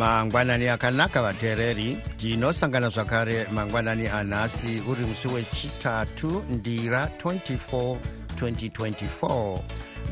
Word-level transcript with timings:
mangwanani 0.00 0.68
akanaka 0.68 1.22
vateereri. 1.22 1.96
Tinosangana 2.16 2.88
zvakare 2.88 3.46
mangwanani 3.52 4.08
anhasi 4.08 4.82
uri 4.88 5.04
musi 5.06 5.28
wechitatu 5.28 6.44
ndira 6.48 7.10
24 7.24 7.96
2024 8.34 9.58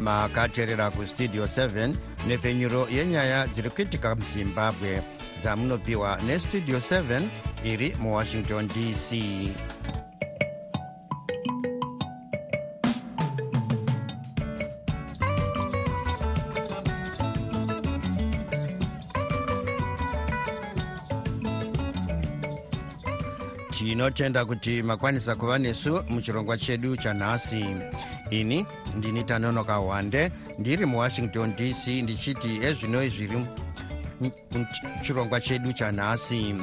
makateerera 0.00 0.90
kustudio 0.90 1.44
7 1.44 1.94
nepfenyuro 2.26 2.88
yenyaya 2.90 3.46
dziri 3.46 3.70
kuitika 3.70 4.14
muzimbabwe. 4.14 5.02
Dzamunopiwa 5.40 6.18
nestudio 6.26 6.78
7 6.78 7.22
iri 7.64 7.96
muwashington 8.00 8.68
dc 8.68 9.12
tinotenda 23.78 24.44
kuti 24.44 24.82
makwanisa 24.82 25.36
kuva 25.36 25.58
nesu 25.58 26.02
muchirongwa 26.08 26.58
chedu 26.58 26.96
chanhasi. 26.96 27.64
Ini 28.30 28.66
ndini 28.96 29.24
tanonoka 29.24 29.74
hwande 29.74 30.32
ndiri 30.58 30.86
muwashington 30.86 31.56
dc 31.56 31.86
ndichiti 31.86 32.60
ezvinoi 32.62 33.08
zviri 33.08 33.46
muchirongwa 34.96 35.40
chedu 35.40 35.72
chanhasi. 35.72 36.54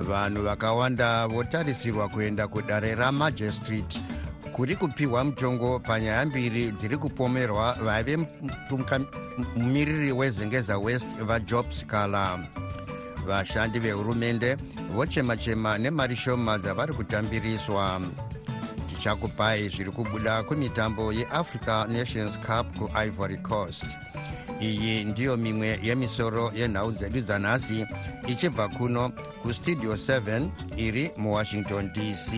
Vanhu 0.00 0.42
vakawanda 0.42 1.26
votarisirwa 1.26 2.08
kuenda 2.08 2.48
kudare 2.48 2.94
ramajistrate 2.94 4.00
kuri 4.52 4.76
kupiwa 4.76 5.24
mutongo 5.24 5.78
panyaya 5.78 6.26
mbiri 6.26 6.72
dziri 6.72 6.96
kupomerwa 6.96 7.72
vaive 7.74 8.26
mumiriri 9.56 10.12
wezengeza 10.12 10.78
west 10.78 11.08
vajob 11.20 11.70
scala 11.70 12.38
vashandi 13.26 13.78
vehurumende 13.78 14.56
vochema-chema 14.94 15.78
nemari 15.78 16.16
shoma 16.16 16.58
dzavari 16.58 16.92
kutambiriswa. 16.94 18.00
Tichakupai 18.88 19.68
zviri 19.68 19.90
kubuda 19.90 20.42
kumitambo 20.42 21.12
yeafrica 21.12 21.86
nations 21.88 22.38
cup 22.38 22.66
kuivory 22.78 23.36
coast. 23.36 23.86
Iyi 24.60 25.04
ndiyo 25.04 25.36
mimwe 25.36 25.80
yemisoro 25.82 26.52
yenhau 26.56 26.92
dzedu 26.92 27.20
dzanhasi 27.20 27.86
ichibva 28.26 28.68
kuno 28.68 29.12
kustudio 29.42 29.94
7 29.94 30.48
iri 30.76 31.10
muwashington 31.16 31.90
dc 31.92 32.32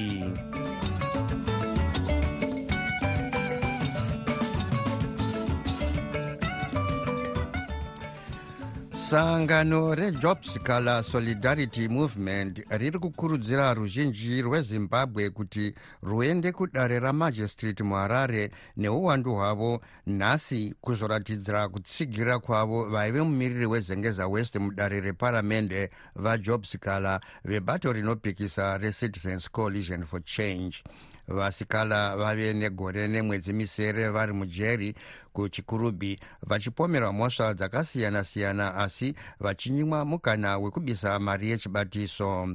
sangano 9.10 9.94
rejobs 9.94 10.58
kala 10.62 11.02
solidarity 11.02 11.88
movement 11.88 12.62
riri 12.70 12.98
kukurudzira 12.98 13.74
ruzhinji 13.74 14.42
rwezimbabwe 14.42 15.30
kuti 15.30 15.74
ruende 16.02 16.52
kudare 16.52 16.98
ramajistrate 17.00 17.84
muharare 17.84 18.50
neuwandu 18.76 19.34
hwavo 19.34 19.80
nhasi 20.06 20.74
kuzoratidzira 20.80 21.68
kutsigira 21.68 22.38
kwavo 22.38 22.84
vaive 22.84 23.22
mumiriri 23.22 23.66
wezengeza 23.66 24.28
west 24.28 24.56
mudare 24.56 25.00
reparamende 25.00 25.90
vajobs 26.14 26.78
kala 26.78 27.20
vebato 27.44 27.92
rinopikisa 27.92 28.78
recitizens 28.78 29.50
coalition 29.50 30.06
for 30.06 30.24
change 30.24 30.82
vasikala 31.30 32.16
vave 32.16 32.52
negore 32.52 33.08
nemwedzi 33.08 33.52
misere 33.52 34.08
vari 34.08 34.32
mujeri 34.32 34.94
kuchikurubhi 35.32 36.20
vachipomerwa 36.42 37.12
mhosva 37.12 37.54
dzakasiyana-siyana 37.54 38.74
asi 38.74 39.14
vachinyimwa 39.40 40.04
mukana 40.04 40.58
wekubisa 40.58 41.18
mari 41.18 41.50
yechibatiso. 41.50 42.48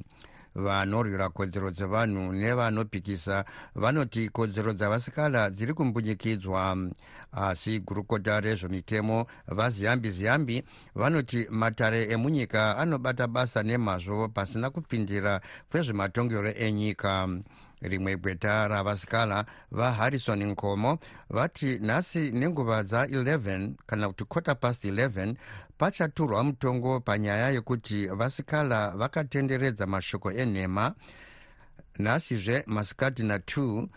Vanorwira 0.56 1.30
kodzero 1.30 1.72
dzevanhu 1.72 2.32
nevanopikisa 2.32 3.46
vanoti 3.76 4.30
kodzero 4.30 4.74
dzavasikala 4.74 5.50
dziri 5.50 5.74
kumbunyikidzwa. 5.74 6.78
Asi 7.32 7.80
gurukota 7.80 8.40
rezvemitemo 8.40 9.26
vaziyambi 9.48 10.10
ziyambi 10.10 10.64
vanoti 10.96 11.48
matare 11.52 12.04
emunyika 12.04 12.78
anobata 12.78 13.28
basa 13.28 13.64
nemazvo 13.64 14.30
pasina 14.30 14.70
kupindira 14.70 15.42
kwezvematongero 15.72 16.52
enyika 16.52 17.28
rimwe 17.88 18.18
gweta 18.18 18.68
ravasikala 18.68 19.46
vaharrison 19.72 20.44
nkomo 20.44 21.00
vati 21.30 21.80
nhasi 21.80 22.32
nenguva 22.32 22.82
dza11 22.82 23.72
kana 23.86 24.08
kuti 24.08 24.26
kota 24.26 24.56
past 24.56 24.86
11 24.86 25.36
pachaturwa 25.78 26.44
mutongo 26.44 27.00
panyaya 27.00 27.50
yekuti 27.50 28.08
vasikala 28.08 28.90
vakatenderedza 28.90 29.86
mashoko 29.86 30.32
enhema. 30.32 30.94
Nhasizve 32.00 32.64
masikati 32.68 33.24
na2 33.24 33.88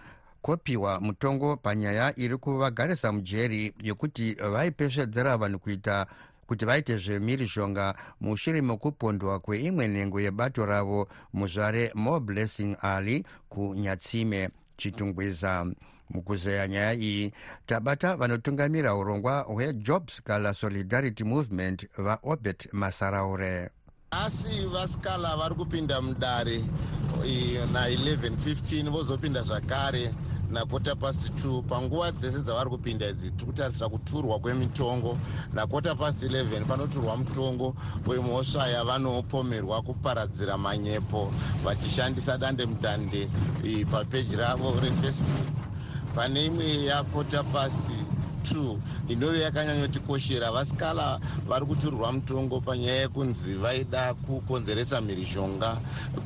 kopiwa 0.42 1.00
mutongo 1.00 1.56
panyaya 1.56 2.18
iri 2.18 2.36
kuvagarisa 2.36 3.12
mujeri 3.12 3.74
yekuti 3.82 4.34
vaipesvedzera 4.34 5.36
vanhu 5.36 5.58
kuita 5.58 6.06
kuti 6.48 6.64
vaite 6.64 6.96
zvemhirizhonga 6.96 7.94
mushure 8.20 8.60
mekupondwa 8.60 9.40
kweimwe 9.40 9.88
nhengo 9.88 10.20
yebato 10.20 10.66
ravo 10.66 11.08
muzvare 11.32 11.92
more 11.94 12.20
blessing 12.20 12.76
ali 12.80 13.24
kunyatsime 13.48 14.50
chitungwiza. 14.76 15.66
Mukuzeya 16.10 16.68
nyaya 16.68 16.94
iyi 16.94 17.32
tabata 17.66 18.16
vanotungamira 18.16 18.94
urongwa 18.94 19.40
hwejobs 19.40 20.22
kala 20.22 20.54
solidarity 20.54 21.24
movement 21.24 21.86
vaobert 21.98 22.72
masaraure. 22.72 23.70
Asi 24.10 24.66
vasikala 24.72 25.36
vari 25.36 25.54
kupinda 25.54 26.00
mudare 26.00 26.64
na1115 27.72 28.90
vozopinda 28.90 29.42
zvakare 29.42 30.14
nakota 30.50 30.94
past 30.96 31.30
2 31.44 31.62
panguva 31.62 32.12
dzese 32.12 32.42
dzavari 32.42 32.70
kupinda 32.70 33.08
idzi 33.08 33.30
tiri 33.30 33.46
kutarisira 33.46 33.88
kuturwa 33.88 34.38
kwemitongo. 34.38 35.18
Nakota 35.54 35.94
past 35.94 36.22
11 36.22 36.64
panoturwa 36.64 37.16
mutongo 37.16 37.74
wemhosva 38.06 38.68
yavanopomerwa 38.68 39.82
kuparadzira 39.82 40.56
manyepo 40.58 41.32
vachishandisa 41.64 42.38
dande 42.38 42.66
mutande 42.66 43.28
papeji 43.90 44.36
ravo 44.36 44.80
refacebook 44.80 45.48
pane 46.14 46.46
imwe 46.46 46.84
yakota 46.84 47.42
past 47.44 47.90
2 48.38 48.76
inove 49.08 49.40
yakanyanyotikoshera 49.40 50.52
vasikala 50.52 51.20
vari 51.48 51.66
kuturwa 51.66 52.12
mutongo 52.12 52.60
panyaya 52.60 53.00
yekunzi 53.00 53.54
vaida 53.54 54.14
kukonzeresa 54.14 55.00
mhirishonga 55.00 55.76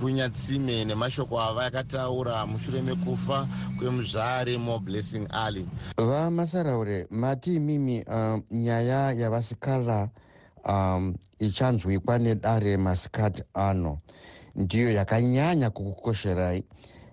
kunyatsime 0.01 0.85
nemashoko 0.85 1.41
ava 1.41 1.65
yakataura 1.65 2.47
mushure 2.47 2.83
mekufa 2.83 3.49
kwemuzvare 3.79 4.59
mo 4.59 4.79
blessing 4.79 5.27
alley 5.31 5.67
vamasaraure 5.97 7.07
mati 7.11 7.55
imimi 7.55 8.03
uh, 8.03 8.39
nyaya 8.51 9.13
yavasikala 9.13 10.09
um, 10.65 11.15
ichanzwikwa 11.39 12.19
nedare 12.19 12.77
masikati 12.77 13.43
ano 13.55 13.99
ndiyo 14.57 14.93
yakanyanya 14.93 15.71
kukukosherai 15.71 16.65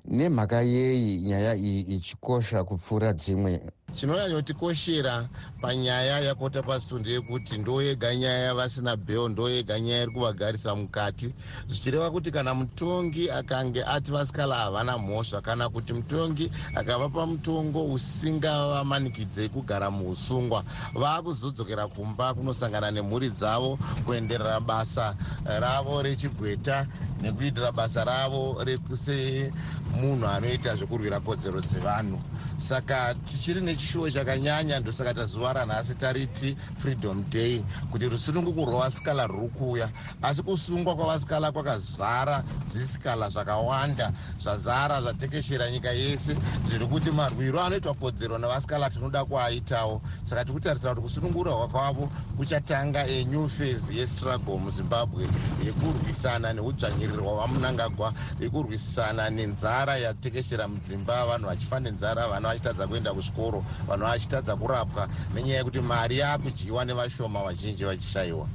nemhaka 0.06 0.62
yei 0.62 1.22
nyaya 1.22 1.56
iyi 1.56 1.82
ichikosha 1.82 2.64
kupfuura 2.64 3.14
dzimwe 3.14 3.62
chinonyanyotikoshera 3.96 5.30
panyaya 5.62 6.20
yakota 6.20 6.64
pasto 6.64 7.00
ndeyekuti 7.00 7.58
ndo 7.58 7.82
yega 7.82 8.16
nyaya 8.16 8.40
yavasina 8.40 8.96
bheo 8.96 9.30
ndo 9.30 9.50
yega 9.50 9.80
nyaya 9.80 10.04
iri 10.04 10.12
kuvagarisa 10.12 10.76
mukati 10.76 11.34
zvichireva 11.68 12.12
kuti 12.12 12.32
kana 12.32 12.54
mutongi 12.54 13.32
akange 13.32 13.84
ati 13.84 14.12
vasikala 14.12 14.56
havana 14.56 14.98
mhosva 14.98 15.42
kana 15.42 15.70
kuti 15.70 15.94
mutongi 15.94 16.52
akavapa 16.76 17.26
mutongo 17.26 17.86
usingavamanikidzei 17.94 19.50
kugara 19.50 19.92
muusungwa 19.92 20.64
vaakuzodzokera 20.94 21.88
kumba 21.88 22.34
kunosangana 22.34 22.92
nemhuri 22.92 23.30
dzavo 23.30 23.80
kuenderera 24.06 24.60
basa 24.60 25.16
ravo 25.46 26.02
rechigweta 26.02 26.88
nekuitira 27.22 27.72
basa 27.72 28.04
ravo 28.04 28.64
rekusemunhu 28.64 30.28
anoita 30.28 30.76
zvekurwira 30.76 31.20
kodzero 31.20 31.62
dzevanhu. 31.62 32.20
Saka 32.58 33.16
tichiri 33.26 33.62
nechishuwo 33.80 34.12
chakanyanya 34.12 34.80
ndosaka 34.80 35.14
tazuva 35.14 35.54
ranhasi 35.54 35.96
tariti 35.96 36.56
freedom 36.76 37.24
day 37.32 37.64
kuti 37.92 38.10
rusununguko 38.10 38.66
rwavasikala 38.66 39.28
rwuri 39.28 39.50
kuuya 39.50 39.90
asi 40.22 40.44
kusungwa 40.44 40.96
kwavasikala 40.96 41.52
kwakazara 41.52 42.44
zvisikala 42.76 43.30
zvakawanda 43.30 44.12
zvazara 44.44 45.02
zvatekeshera 45.02 45.72
nyika 45.72 45.92
yese 45.92 46.36
zviri 46.68 46.86
kuti 46.88 47.12
marwiro 47.12 47.62
anoitwa 47.62 47.94
kodzero 47.94 48.38
navasikala 48.38 48.90
tinoda 48.90 49.26
kuaitawo. 49.26 50.02
Saka 50.24 50.46
tiri 50.46 50.54
kutarisira 50.54 50.96
kuti 50.96 51.02
kusunungura 51.02 51.52
kwavo 51.68 52.10
kuchatanga 52.38 53.08
enew 53.08 53.48
phase 53.48 53.96
yestruggle 53.96 54.58
muzimbabwe 54.58 55.30
yekurwisana 55.58 56.54
neudzvanyiriri 56.54 57.22
hwavamunangagwa 57.22 58.14
yekurwisana 58.40 59.30
nenzara 59.30 59.98
yatekeshera 59.98 60.68
mudzimba 60.68 61.26
vanhu 61.26 61.48
vachifa 61.48 61.80
nenzara 61.80 62.28
vana 62.28 62.50
vachitadza 62.50 62.88
kuenda 62.88 63.14
kuzvikoro 63.14 63.64
vanhu 63.88 64.06
vachitadza 64.06 64.56
kurapwa 64.56 65.10
nenyaya 65.36 65.58
yekuti 65.58 65.82
mari 65.82 66.18
yaakudyiwa 66.18 66.86
nevashoma 66.86 67.44
vazhinji 67.44 67.86
vachishayiwa. 67.86 68.48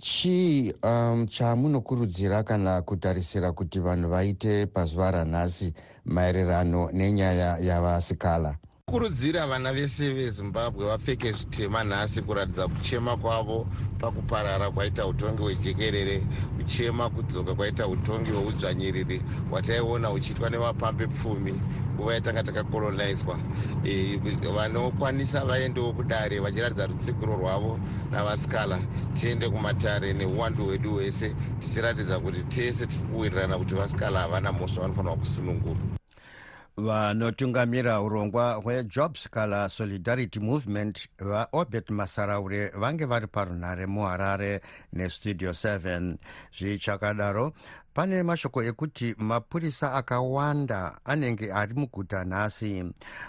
Chii 0.00 0.72
um, 0.82 1.26
chamunokurudzira 1.26 2.42
kana 2.42 2.82
kutarisira 2.82 3.52
kuti 3.52 3.78
vanhu 3.80 4.08
vaite 4.08 4.66
pazuva 4.66 5.10
ranhasi 5.10 5.72
maererano 6.04 6.90
nenyaya 6.92 7.58
yavasikala 7.58 8.56
kurudzira 8.90 9.46
vana 9.50 9.70
vese 9.72 10.04
vezimbabwe 10.16 10.82
vapfeke 10.90 11.28
zvitema 11.32 11.80
nhasi 11.84 12.22
kuratidza 12.22 12.68
kuchema 12.68 13.16
kwavo 13.16 13.66
pakuparara 14.00 14.70
kwaita 14.70 15.06
utongi 15.06 15.42
hwejekerere 15.42 16.16
kuchema 16.56 17.10
kudzoka 17.10 17.54
kwaita 17.54 17.88
utongi 17.88 18.30
hweudzvanyiriri 18.30 19.22
hwataiona 19.50 20.08
huchiitwa 20.08 20.50
nevapambe 20.50 21.06
pfumi 21.06 21.54
nguva 21.94 22.14
yatanga 22.14 22.42
takakolonizwa. 22.42 23.38
E, 23.84 24.20
vanokwanisa 24.56 25.44
vaendewo 25.44 25.92
kudare 25.92 26.40
vachiratidza 26.40 26.86
rutsigiro 26.86 27.36
rwavo 27.36 27.80
navasikala 28.12 28.78
tiende 29.14 29.48
kumatare 29.50 30.12
neuwandu 30.12 30.64
hwedu 30.64 30.92
hwese 30.92 31.34
tichiratidza 31.60 32.20
kuti 32.20 32.42
tese 32.42 32.86
tiri 32.86 33.04
kuwirirana 33.08 33.58
kuti 33.58 33.74
vasikala 33.74 34.20
havana 34.20 34.52
mhosva 34.52 34.82
vanofanirwa 34.82 35.16
kusunungurwa 35.16 35.95
vanotungamira 36.76 38.00
urongwa 38.02 38.54
hwejobs 38.54 39.28
kala 39.30 39.68
solidarity 39.68 40.40
movement 40.40 41.08
vaobert 41.18 41.90
masaraure 41.90 42.68
vange 42.68 43.04
vari 43.04 43.26
parunhare 43.26 43.86
muharare 43.86 44.60
nestudio 44.92 45.50
7 45.50 46.16
zvichakadaro 46.58 47.52
pane 47.96 48.22
mashoko 48.22 48.62
ekuti 48.62 49.14
mapurisa 49.18 49.94
akawanda 49.94 50.98
anenge 51.04 51.52
ari 51.52 51.74
muguta 51.74 52.24
nhasi. 52.24 52.84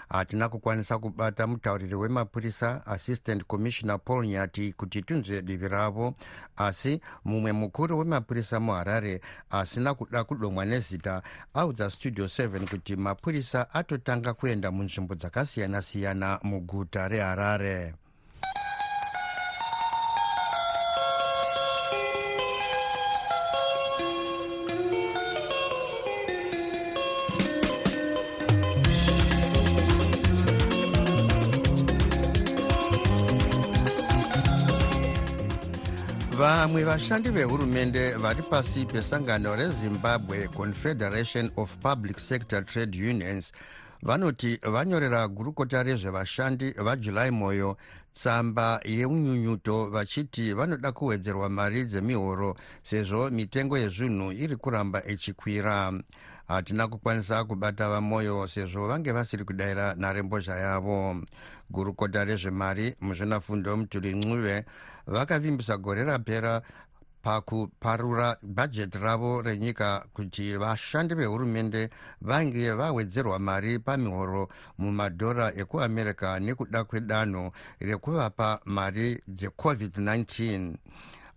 Hatina 0.08 0.48
kukwanisa 0.48 0.98
kubata 0.98 1.46
mutauriri 1.46 1.94
wemapurisa 1.94 2.86
assistant 2.86 3.44
commissioner 3.44 3.98
paul 4.04 4.26
nyati 4.26 4.72
kuti 4.72 5.02
tunzwe 5.02 5.42
divi 5.42 5.68
ravo. 5.68 6.14
Asi 6.56 7.00
mumwe 7.24 7.52
mukuru 7.52 7.98
wemapurisa 7.98 8.60
muharare 8.60 9.20
asina 9.50 9.94
kuda 9.94 10.24
kudomwa 10.24 10.64
nezita 10.64 11.22
audza 11.54 11.90
studio 11.90 12.24
7 12.24 12.68
kuti 12.70 12.96
mapurisa 12.96 13.74
atotanga 13.74 14.34
kuenda 14.34 14.70
munzvimbo 14.70 15.14
dzakasiyana-siyana 15.14 16.40
muguta 16.42 17.08
reharare 17.08 17.94
vamwe 36.58 36.84
vashandi 36.84 37.30
vehurumende 37.30 38.12
vari 38.12 38.42
pasi 38.42 38.84
pesangano 38.84 39.56
rezimbabwe 39.56 40.48
confederation 40.48 41.50
of 41.56 41.76
public 41.76 42.18
sector 42.18 42.64
trade 42.66 42.98
unions 43.10 43.52
vanoti 44.02 44.58
vanyorera 44.62 45.28
gurukota 45.28 45.82
rezvevashandi 45.82 46.72
vajulai 46.72 47.30
moyo 47.30 47.76
tsamba 48.12 48.80
yeunyunyuto 48.84 49.90
vachiti 49.90 50.52
vanoda 50.54 50.92
kuwedzerwa 50.92 51.48
mari 51.48 51.84
dzemihoro 51.84 52.56
sezvo 52.82 53.30
mitengo 53.30 53.78
yezvinhu 53.78 54.32
iri 54.32 54.56
kuramba 54.56 55.04
ichikwira. 55.04 55.92
Hatina 56.48 56.88
kukwanisa 56.88 57.44
kubata 57.44 57.88
vamoyo 57.88 58.48
sezvo 58.48 58.88
vange 58.88 59.12
vasiri 59.12 59.44
kudayira 59.44 59.94
nharembozha 59.94 60.56
yavo. 60.56 61.16
Gurukota 61.70 62.24
rezvemari 62.24 62.94
muzvinafundo 63.00 63.76
mutuli 63.76 64.14
ncuve 64.14 64.64
vakavimbisa 65.08 65.76
gore 65.76 66.04
rapera 66.04 66.62
pakuparura 67.22 68.36
bhajeti 68.42 68.98
ravo 68.98 69.42
renyika 69.42 70.04
kuti 70.14 70.56
vashandi 70.56 71.14
vehurumende 71.14 71.90
vange 72.20 72.72
vawedzerwa 72.72 73.38
mari 73.38 73.78
pamihoro 73.78 74.48
mumadhora 74.78 75.52
ekuamerica 75.56 76.38
nekuda 76.40 76.84
kwedanho 76.84 77.52
rekuvapa 77.80 78.60
mari 78.64 79.22
dzecovid-19 79.28 80.74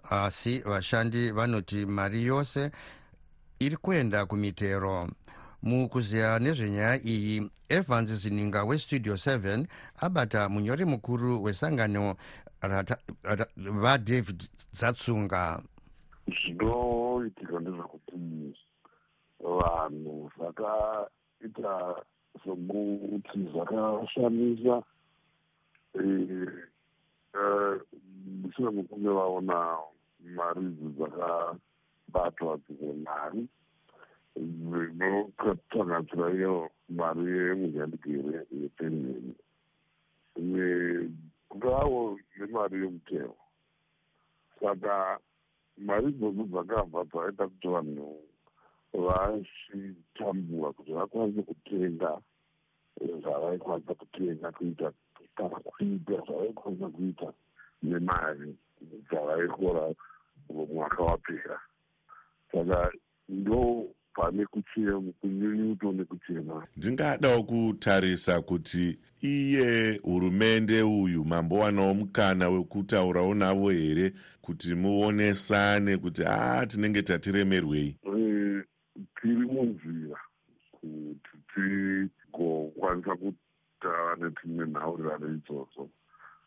asi 0.10 0.60
vashandi 0.60 1.32
vanoti 1.32 1.86
mari 1.86 2.26
yose 2.26 2.72
iri 3.60 3.78
kuenda 3.78 4.26
kumitero. 4.26 5.08
Mukuziya 5.64 6.40
nezvenyaya 6.40 6.98
iyi 7.06 7.52
evans 7.70 8.10
zininga 8.10 8.64
westudio 8.64 9.14
7 9.14 9.66
abata 9.98 10.50
munyori 10.50 10.86
mukuru 10.86 11.44
wesangano 11.44 12.16
vadavid 13.84 14.40
dzatsunga. 14.74 15.62
Zvinoitika 16.28 17.60
ndezvekuti 17.60 18.16
vanhu 19.40 20.32
zvakaita 20.36 21.74
sokuti 22.44 23.40
zvakashamisa 23.52 24.84
mushure 28.42 28.72
mekunge 28.72 29.10
vaona 29.10 29.78
mari 30.36 30.62
idzi 30.66 30.88
dzakabatwa 30.96 32.58
dzimwe 32.64 32.94
mari 33.06 33.42
dzinosanganisira 34.36 36.28
iyo 36.38 36.56
mari 36.90 37.22
yemunyandigere 37.26 38.40
yepenheni 38.62 39.34
ngavo 41.56 42.20
nemari 42.38 42.76
yomutero 42.84 43.36
saka 44.60 45.20
mari 45.78 46.08
idzodzo 46.10 46.44
dzakabva 46.52 47.02
dzaita 47.12 47.44
kuti 47.52 47.68
vanhu 47.76 48.08
vachitambura 49.06 50.70
kuti 50.76 50.92
vakwanise 50.98 51.42
kutenga 51.50 52.12
zvavaikwanisa 53.22 53.94
kutenga 53.94 54.52
kuita 54.52 54.88
kana 55.36 55.58
kuita 55.68 56.16
zvavaikwanisa 56.26 56.88
kuita 56.96 57.30
nemari 57.84 58.50
dzavaikora 59.08 59.84
mwaka 60.74 61.04
wapera 61.04 61.58
saka 62.52 62.92
ndo 63.30 63.62
pane 64.14 64.46
kunyunyuto 65.22 65.92
nekuchema 65.92 66.68
ndingadawo 66.78 67.44
kutarisa 67.44 68.42
kuti 68.42 69.00
iye 69.22 69.98
hurumende 70.04 70.82
uyu 70.82 71.26
mambowanawo 71.26 71.94
mukana 71.94 72.50
wekutaurawo 72.50 73.34
navo 73.36 73.70
here 73.70 74.14
kuti 74.42 74.76
muonesane 74.76 75.98
kuti 75.98 76.24
a 76.26 76.66
tinenge 76.68 77.02
tatiremerwei? 77.02 77.98
Tiri 79.22 79.46
munzira 79.46 80.20
kuti 80.72 81.38
tigokwanisa 81.54 83.16
kutaura 83.16 84.16
netimwe 84.16 84.66
nhaurirano 84.68 85.28
idzodzo 85.28 85.90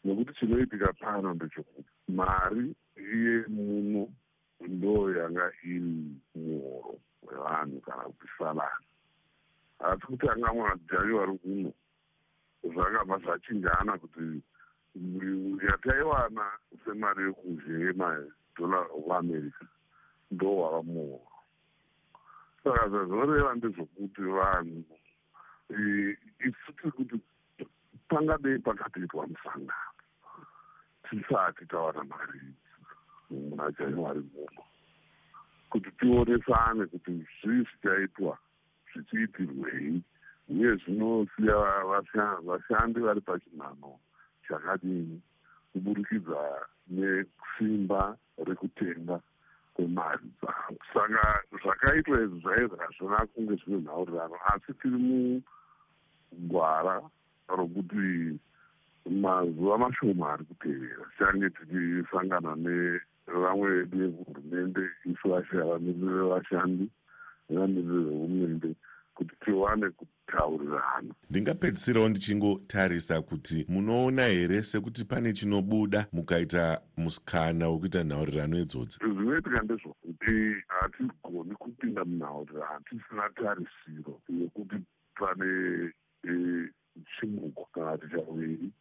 nekuti 0.05 0.33
chinoitika 0.41 0.93
pano 0.93 1.35
ndechekuti 1.35 1.89
mari 2.09 2.75
iye 2.97 3.45
muno 3.49 4.09
ndo 4.69 5.17
yanga 5.17 5.53
iri 5.65 5.81
muhoro 6.35 6.99
wevanhu 7.27 7.81
kana 7.81 8.03
kuti 8.03 8.29
salari 8.39 8.87
asi 9.79 10.07
kuti 10.07 10.29
anga 10.29 10.53
madzai 10.55 11.13
vari 11.13 11.39
kuno 11.39 11.73
zvakabva 12.63 13.19
zvachinjana 13.19 13.99
kuti 13.99 14.43
yataiwana 15.67 16.45
semari 16.85 17.23
yekuzhe 17.25 17.93
madhola 17.93 18.81
oamerica 18.99 19.67
ndo 20.31 20.57
wava 20.57 20.83
muhoro 20.83 21.29
saka 22.65 22.89
zvazvoreva 22.89 23.55
ndezvokuti 23.55 24.23
vanhu 24.23 24.85
isu 26.47 26.73
tiri 26.77 26.93
kuti 26.93 27.17
pangadei 28.09 28.59
pakatoitwa 28.59 29.27
musangano 29.27 29.95
tisati 31.05 31.67
tawana 31.67 32.05
mari 32.05 32.41
muna 33.31 33.73
january 33.73 34.23
muno 34.33 34.63
kuti 35.75 35.91
tionesane 35.99 36.87
kuti 36.87 37.13
zvii 37.43 37.67
zvichaitwa 37.67 38.39
zvichiitirwei. 38.93 40.03
Uye 40.49 40.77
zvinosiya 40.77 41.57
vashandi 42.47 43.01
vari 43.01 43.21
pachinhano 43.21 43.99
chakadini 44.49 45.21
kuburikidza 45.73 46.41
nesimba 46.89 48.17
rekutenga 48.47 49.21
kwemari 49.75 50.27
dzavo. 50.39 50.79
Saka 50.95 51.43
zvakaitwa 51.63 52.23
izvi 52.23 52.41
zvaizvi 52.41 52.77
hazvina 52.79 53.27
kunge 53.27 53.55
zvine 53.55 53.83
nhaurirano 53.83 54.37
asi 54.53 54.73
tiri 54.79 54.99
mugwara 56.33 57.03
rokuti 57.49 58.39
mazuva 59.11 59.79
mashoma 59.79 60.33
ari 60.33 60.45
kutevera 60.45 61.05
tichange 61.11 61.51
tichisangana 61.51 62.55
nevamwe 63.29 63.69
vedu 63.71 63.99
vehurumende 63.99 64.81
isu 65.05 65.29
vashavamiriri 65.29 66.15
vevashandi 66.19 66.91
nevamiriri 67.49 68.05
vehurumende 68.05 68.75
kuti 69.15 69.35
tiwane 69.45 69.91
kutaurirana 69.91 71.15
ndingapedzisirawo 71.31 72.09
ndichingotarisa 72.09 73.23
kuti 73.23 73.67
munoona 73.69 74.27
here 74.27 74.63
sekuti 74.63 75.05
pane 75.05 75.33
chinobuda 75.33 76.07
mukaita 76.13 76.81
musikana 76.97 77.69
wekuita 77.69 78.05
nhaurirano 78.05 78.59
idzodzi 78.59 78.99
zvinoitika 78.99 79.63
ndezvokuti 79.63 80.35
hatigoni 80.69 81.55
kupinda 81.55 82.05
munhaurirano 82.05 82.81
tisina 82.89 83.31
tarisiro 83.31 84.21
yekuti 84.29 84.77
pane 85.19 85.51
e, 86.29 86.33
chimuko 87.13 87.69
kana 87.73 87.99
kuti 87.99 88.17
chaviri 88.17 88.73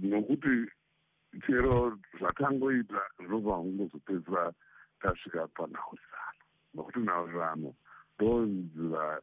nokuti 0.00 0.48
chero 1.46 1.98
zvatangoita 2.18 3.00
zvinobva 3.18 3.56
kungozopedzisa 3.56 4.52
tasvika 5.00 5.46
panhaurirano 5.56 6.42
nokuti 6.74 6.98
nhaurirano 6.98 7.74
ndo 8.16 8.40
nzira 8.46 9.20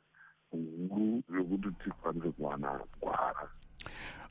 huru 0.52 1.24
yokuti 1.36 1.70
tikwanise 1.84 2.32
kuwana 2.32 2.80
gwara. 3.02 3.50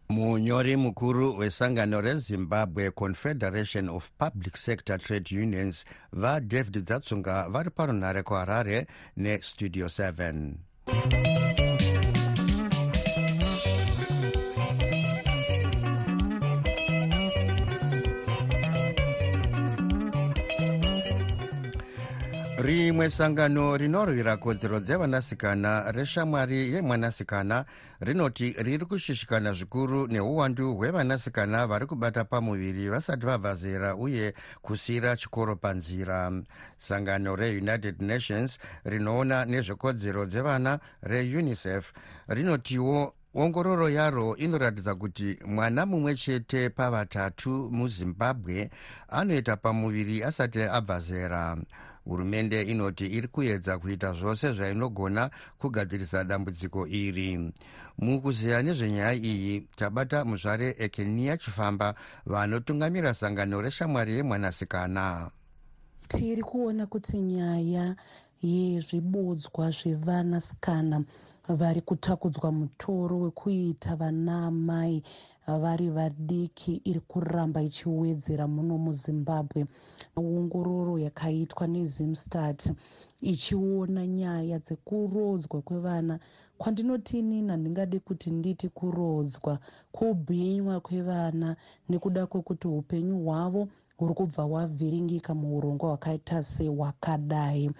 Munyori 0.08 0.76
mukuru 0.76 1.38
wesangano 1.38 2.00
rezimbabwe 2.00 2.90
confederation 2.90 3.88
of 3.88 4.10
public 4.18 4.56
sector 4.56 4.98
trade 4.98 5.42
unions 5.42 5.84
vadavid 6.12 6.84
dzatsunga 6.84 7.48
vari 7.48 7.70
parunhare 7.70 8.22
kuharare 8.22 8.86
nestudio 9.16 9.86
7 9.86 11.75
rimwe 22.66 23.10
sangano 23.10 23.76
rinorwira 23.76 24.36
kodzero 24.36 24.80
dzevanasikana 24.80 25.92
reshamwari 25.92 26.72
yemwanasikana 26.72 27.64
rinoti 28.00 28.54
riri 28.58 28.84
kushishikana 28.86 29.52
zvikuru 29.52 30.06
neuwandu 30.06 30.74
hwevanasikana 30.74 31.66
vari 31.66 31.86
kubata 31.86 32.24
pamuviri 32.24 32.88
vasati 32.88 33.26
vabva 33.26 33.54
zera 33.54 33.96
uye 33.96 34.34
kusiyira 34.62 35.16
chikoro 35.16 35.56
panzira. 35.56 36.32
Sangano 36.76 37.36
reunited 37.36 38.02
nations 38.02 38.58
rinoona 38.84 39.44
nezvekodzero 39.44 40.26
dzevana 40.26 40.78
reunicef 41.02 41.92
rinotiwo 42.28 43.14
ongororo 43.34 43.88
yaro 43.90 44.36
inoratidza 44.36 44.94
kuti 44.94 45.38
mwana 45.46 45.86
mumwe 45.86 46.14
chete 46.14 46.70
pavatatu 46.70 47.70
muzimbabwe 47.72 48.70
anoita 49.08 49.56
pamuviri 49.56 50.24
asati 50.24 50.62
abva 50.62 51.00
zera 51.00 51.56
hurumende 52.06 52.62
inoti 52.62 53.06
iri 53.06 53.28
kuedza 53.28 53.78
kuita 53.78 54.12
zvose 54.12 54.52
zvainogona 54.52 55.30
kugadzirisa 55.58 56.24
dambudziko 56.24 56.86
iri. 56.86 57.52
Mukuziya 57.98 58.62
nezvenyaya 58.62 59.14
iyi 59.14 59.60
tabata 59.76 60.24
muzvare 60.24 60.74
ekenia 60.78 61.36
chifamba 61.36 61.94
vanotungamira 62.26 63.14
sangano 63.14 63.62
reshamwari 63.62 64.14
yemwanasikana. 64.16 65.30
Tiri 66.08 66.42
kuona 66.42 66.86
kuti 66.86 67.16
nyaya 67.18 67.96
yezvibodzwa 68.42 69.70
zvevanasikana 69.70 71.04
vari 71.48 71.80
kutakudzwa 71.80 72.52
mutoro 72.52 73.20
wekuita 73.20 73.96
vanaamai 73.96 75.02
vari 75.62 75.88
vadiki 75.96 76.72
iri 76.90 77.00
kuramba 77.10 77.62
ichiwedzera 77.68 78.44
muno 78.54 78.74
muzimbabwe. 78.84 79.60
Ongororo 80.16 80.94
yakaitwa 81.06 81.64
nezimstat 81.74 82.60
ichiona 83.32 84.02
nyaya 84.06 84.58
dzekurodzwa 84.64 85.58
kwevana. 85.66 86.14
Kwandinotinini 86.58 87.50
handingadi 87.50 87.98
kuti 88.00 88.30
nditi 88.30 88.68
kurodzwa 88.68 89.58
kubhinywa 89.92 90.80
kwevana 90.80 91.48
nekuda 91.88 92.26
kwekuti 92.26 92.66
upenyu 92.68 93.16
hwavo 93.24 93.68
huri 93.98 94.14
kubva 94.14 94.42
hwavhiringika 94.42 95.34
muurongwa 95.34 95.88
hwakaita 95.88 96.42
sehwakadai 96.42 97.70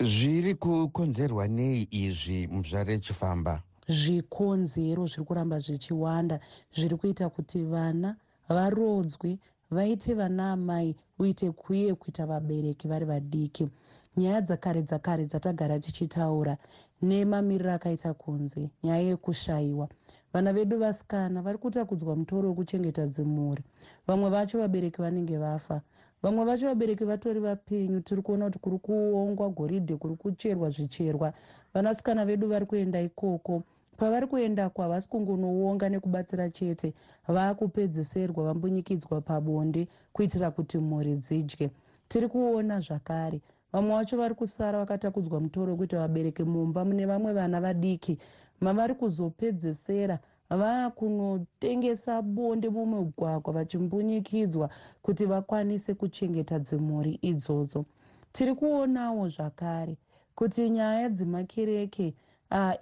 zviri 0.00 0.54
kukonzerwa 0.54 1.48
nei 1.48 1.88
izvi 1.90 2.46
muzvare 2.52 2.98
chifamba 2.98 3.62
zvikonzero 3.88 5.06
zviri 5.06 5.24
kuramba 5.24 5.58
zvichiwanda. 5.58 6.40
Zviri 6.76 6.96
kuita 6.96 7.28
kuti 7.28 7.64
vana 7.64 8.16
varodzwe 8.48 9.38
vaite 9.70 10.14
vana 10.14 10.52
amai 10.52 10.94
uite 11.18 11.52
uye 11.68 11.94
kuita 11.94 12.26
vabereki 12.26 12.88
vari 12.88 13.04
vadiki. 13.04 13.68
Nyaya 14.16 14.40
dzakare 14.40 14.82
dzakare 14.82 15.26
dzatagara 15.26 15.78
tichitaura 15.78 16.56
nemamiriro 17.02 17.72
akaita 17.72 18.14
kunze 18.14 18.70
nyaya 18.82 19.02
yekushayiwa. 19.02 19.88
Vana 20.32 20.52
vedu 20.52 20.78
vasikana 20.78 21.42
vari 21.42 21.58
kutakudzwa 21.58 22.16
mutoro 22.16 22.48
wekuchengeta 22.48 23.06
dzimhuri 23.06 23.62
vamwe 24.06 24.30
vacho 24.30 24.58
vabereki 24.58 25.02
vanenge 25.02 25.38
vafa. 25.38 25.82
Vamwe 26.22 26.44
vacho 26.44 26.66
vabereki 26.66 27.04
vatori 27.04 27.40
vapenyu 27.40 28.00
tiri 28.00 28.22
kuona 28.22 28.44
kuti 28.44 28.58
kuri 28.58 28.78
kuongwa 28.78 29.48
goridhe 29.50 29.96
kuri 29.96 30.16
kucherwa 30.16 30.70
zvicherwa. 30.70 31.32
Vanasikana 31.74 32.24
vedu 32.24 32.48
vari 32.48 32.66
kuenda 32.66 33.00
ikoko 33.02 33.62
pavari 33.96 34.26
kuendako 34.26 34.82
havasi 34.82 35.08
kungonoonga 35.08 35.88
nekubatsira 35.88 36.50
chete 36.50 36.88
vaakupedzeserwa 37.28 38.44
vambunyikidzwa 38.44 39.20
pabonde 39.20 39.88
kuitira 40.12 40.50
kuti 40.50 40.78
mhuri 40.78 41.14
dzidye. 41.16 41.70
Tiri 42.08 42.28
kuona 42.28 42.80
zvakare. 42.80 43.40
Vamwe 43.72 43.90
vacho 43.96 44.16
vari 44.16 44.34
kusara 44.34 44.78
vakatakudzwa 44.78 45.40
mutoro 45.40 45.72
wekuti 45.72 45.96
vabereke 45.96 46.44
mumba 46.44 46.84
mune 46.84 47.06
vamwe 47.06 47.32
vana 47.32 47.60
vadiki. 47.60 48.18
Mavari 48.60 48.94
kuzopedzesera 48.94 50.18
vaakunotengesa 50.50 52.22
bonde 52.22 52.68
mumugwagwa 52.68 53.52
vachimbunyikidzwa 53.52 54.70
kuti 55.02 55.24
vakwanise 55.26 55.94
kuchengeta 55.94 56.58
dzimhuri 56.58 57.18
idzodzo. 57.22 57.84
Tiri 58.32 58.54
kuonawo 58.54 59.28
zvakare 59.28 59.96
kuti 60.34 60.70
nyaya 60.70 61.08
dzemakereke 61.08 62.14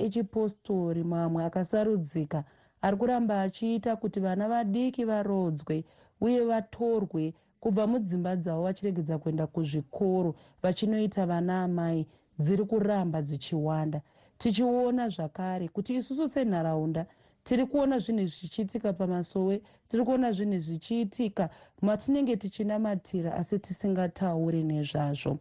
echipostori 0.04 1.02
mamwe 1.12 1.40
akasarudzika. 1.48 2.44
Ari 2.84 2.96
kuramba 2.96 3.34
achiita 3.46 3.96
kuti 3.96 4.18
vana 4.20 4.48
vadiki 4.52 5.02
varodzwe 5.10 5.84
uye 6.24 6.40
vatorwe 6.50 7.24
kubva 7.60 7.86
mudzimba 7.86 8.36
dzavo 8.36 8.62
vachiregedza 8.66 9.18
kuenda 9.22 9.46
kuzvikoro 9.46 10.30
vachinoita 10.62 11.26
vana 11.30 11.54
amai 11.64 12.06
dziri 12.42 12.64
kuramba 12.70 13.18
dzichiwanda. 13.22 13.98
Tichiona 14.38 15.04
zvakare 15.14 15.68
kuti 15.68 15.90
isusu 15.94 16.28
senharaunda 16.28 17.02
tiri 17.44 17.66
kuona 17.66 17.98
zvinhu 17.98 18.26
zvichiitika 18.26 18.92
pamasowe 18.92 19.62
tiri 19.88 20.02
kuona 20.04 20.32
zvinhu 20.32 20.58
zvichiitika 20.58 21.44
matinenge 21.82 22.36
tichinamatira 22.36 23.30
asi 23.40 23.58
tisingatauri 23.58 24.62
nezvazvo. 24.70 25.38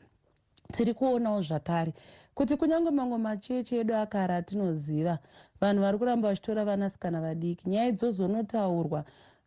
Tiri 0.73 0.93
kuonawo 0.93 1.41
zvakare 1.41 1.93
kuti 2.35 2.57
kunyange 2.57 2.91
mamwe 2.91 3.17
machechi 3.17 3.75
edu 3.75 3.95
akara 3.95 4.35
atinoziva 4.38 5.19
vanhu 5.61 5.81
vari 5.81 5.97
kuramba 5.97 6.29
vachitora 6.29 6.65
vanasikana 6.65 7.21
vadiki 7.21 7.69
nyaya 7.69 7.88
idzozonotaurwa 7.89 9.03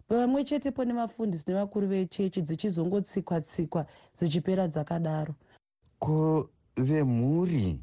pamwe 0.08 0.44
chetepo 0.44 0.84
nevafundisi 0.84 1.44
nevakuru 1.48 1.86
vechechi 1.88 2.42
dzichizongotsikwa 2.42 3.40
tsikwa 3.40 3.86
dzichipera 4.18 4.68
dzakadaro. 4.68 5.34
Ko 5.98 6.48
vemhuri 6.76 7.80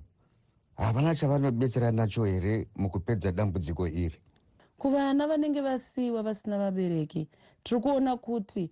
havana 0.78 1.16
chavanobetsera 1.16 1.92
nacho 1.92 2.26
here 2.26 2.68
mukupedza 2.76 3.32
dambudziko 3.32 3.88
iri? 3.88 4.18
Kuvana 4.78 5.28
vanenge 5.28 5.62
vasiyiwa 5.62 6.24
vasina 6.24 6.58
vabereki 6.58 7.28
tiri 7.64 7.82
kuona 7.82 8.18
kuti 8.18 8.70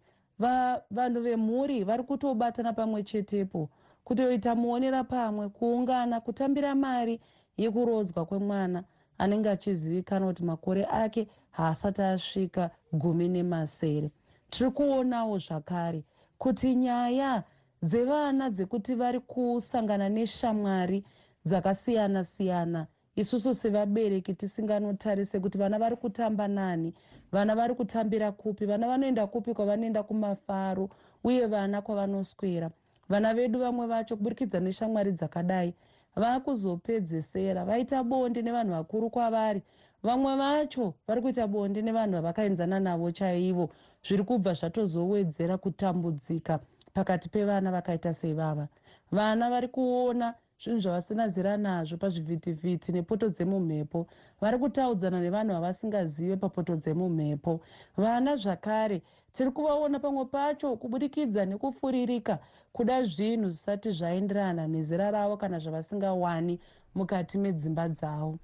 vanhu 0.91 1.21
vemhuri 1.21 1.83
vari 1.83 2.03
kutobatana 2.03 2.74
pamwe 2.74 3.03
chetepo 3.03 3.69
kutoita 4.10 4.56
muonera 4.56 5.04
pamwe 5.04 5.50
kuungana 5.50 6.16
kutambira 6.25 6.75
mari 6.75 7.16
yekurodzwa 7.62 8.25
kwemwana 8.25 8.80
anenge 9.22 9.50
achizivikanwa 9.50 10.28
kuti 10.30 10.44
makore 10.44 10.84
ake 10.86 11.28
haasati 11.51 12.01
asvika 12.01 12.63
gumi 13.01 13.28
nemasere. 13.28 14.10
Tiri 14.50 14.70
kuonawo 14.72 15.38
zvakare 15.46 16.01
kuti 16.42 16.75
nyaya 16.75 17.44
dzevana 17.84 18.50
dzekuti 18.50 18.94
vari 18.96 19.20
kusangana 19.20 20.10
neshamwari 20.10 21.00
dzakasiyana 21.46 22.22
siyana 22.25 22.88
isusu 23.16 23.54
sevabereki 23.56 24.34
tisinganotarise 24.34 25.39
kuti 25.39 25.58
vana 25.58 25.78
vari 25.80 25.96
kutamba 25.96 26.48
nani 26.48 26.94
vana 27.32 27.56
vari 27.56 27.74
kutambira 27.75 28.32
kupi 28.32 28.66
vana 28.66 28.88
vanoenda 28.88 29.28
kupi 29.28 29.54
kwavanoenda 29.54 30.04
kumafaro 30.04 30.89
uye 31.24 31.46
vana 31.46 31.82
kwavanoswera 31.82 32.70
vana 33.10 33.34
vedu 33.34 33.60
vamwe 33.60 33.88
vacho 33.88 34.18
kuburikidza 34.18 34.60
neshamwari 34.60 35.12
dzakadai 35.12 35.74
vaakuzopedzesera 36.16 37.66
vaita 37.66 38.04
bonde 38.04 38.42
nevanhu 38.42 38.72
vakuru 38.72 39.10
kwavari. 39.10 39.62
Vamwe 40.04 40.36
vacho 40.36 40.94
vari 41.08 41.22
kuita 41.22 41.48
bonde 41.48 41.82
nevanhu 41.82 42.13
vavakaenzana 42.16 42.80
navo 42.80 43.12
chaivo 43.12 43.70
zviri 44.06 44.24
kubva 44.24 44.54
zvatozowedzera 44.54 45.58
kutambudzika 45.58 46.60
pakati 46.94 47.30
pevana 47.30 47.72
vakaita 47.72 48.13
sevava. 48.13 48.68
Vana 49.12 49.50
vari 49.50 49.68
kuona 49.68 50.34
zvinhu 50.62 50.80
zvavasina 50.82 51.58
nazvo 51.58 51.98
pazvivhitivhiti 51.98 52.92
nepoto 52.92 53.30
dzemumhepo. 53.30 54.08
Vari 54.42 54.58
kutaudzana 54.58 55.20
nevanhu 55.22 55.54
vavasingazive 55.54 56.38
papoto 56.38 56.75
dzemumhepo. 56.75 57.60
Vana 57.98 58.36
zvakare 58.36 59.01
tiri 59.33 59.51
kuvaona 59.51 60.00
pamwe 60.00 60.25
pacho 60.25 60.75
kubudikidza 60.75 61.45
nekufuririka 61.45 62.39
kuda 62.74 63.03
zvinhu 63.03 63.50
zvisati 63.50 63.91
zvaenderana 63.91 64.67
nezera 64.67 65.12
ravo 65.12 65.38
kana 65.38 65.59
zvavasingawani 65.59 66.59
mukati 66.95 67.38
medzimba 67.38 67.89
dzavo. 67.89 68.39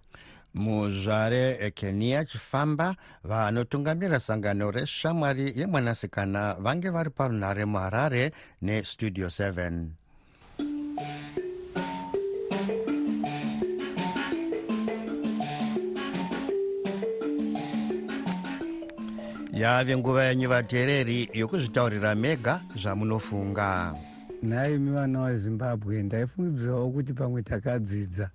Muzvare 0.53 1.57
ekenia 1.67 2.25
chifamba 2.25 2.95
vanotungamira 3.23 4.19
sangano 4.19 4.71
reshamwari 4.71 5.53
yemwanasikana 5.59 6.55
vange 6.59 6.89
vari 6.89 7.09
parunhare 7.09 7.65
muharare 7.65 8.31
nestudio 8.61 9.27
7 9.27 11.44
yave 19.55 19.97
nguva 19.97 20.24
yenyu 20.24 20.50
vateereri 20.50 21.29
yokuzvitaurira 21.33 22.15
mega 22.15 22.62
zvamunofunga. 22.75 23.93
Nhai 24.43 24.75
imi 24.75 24.91
vana 24.91 25.19
vazimbabwe 25.19 26.03
ndaifungidzirawo 26.03 26.89
kuti 26.91 27.13
pamwe 27.13 27.41
takadzidza 27.41 28.29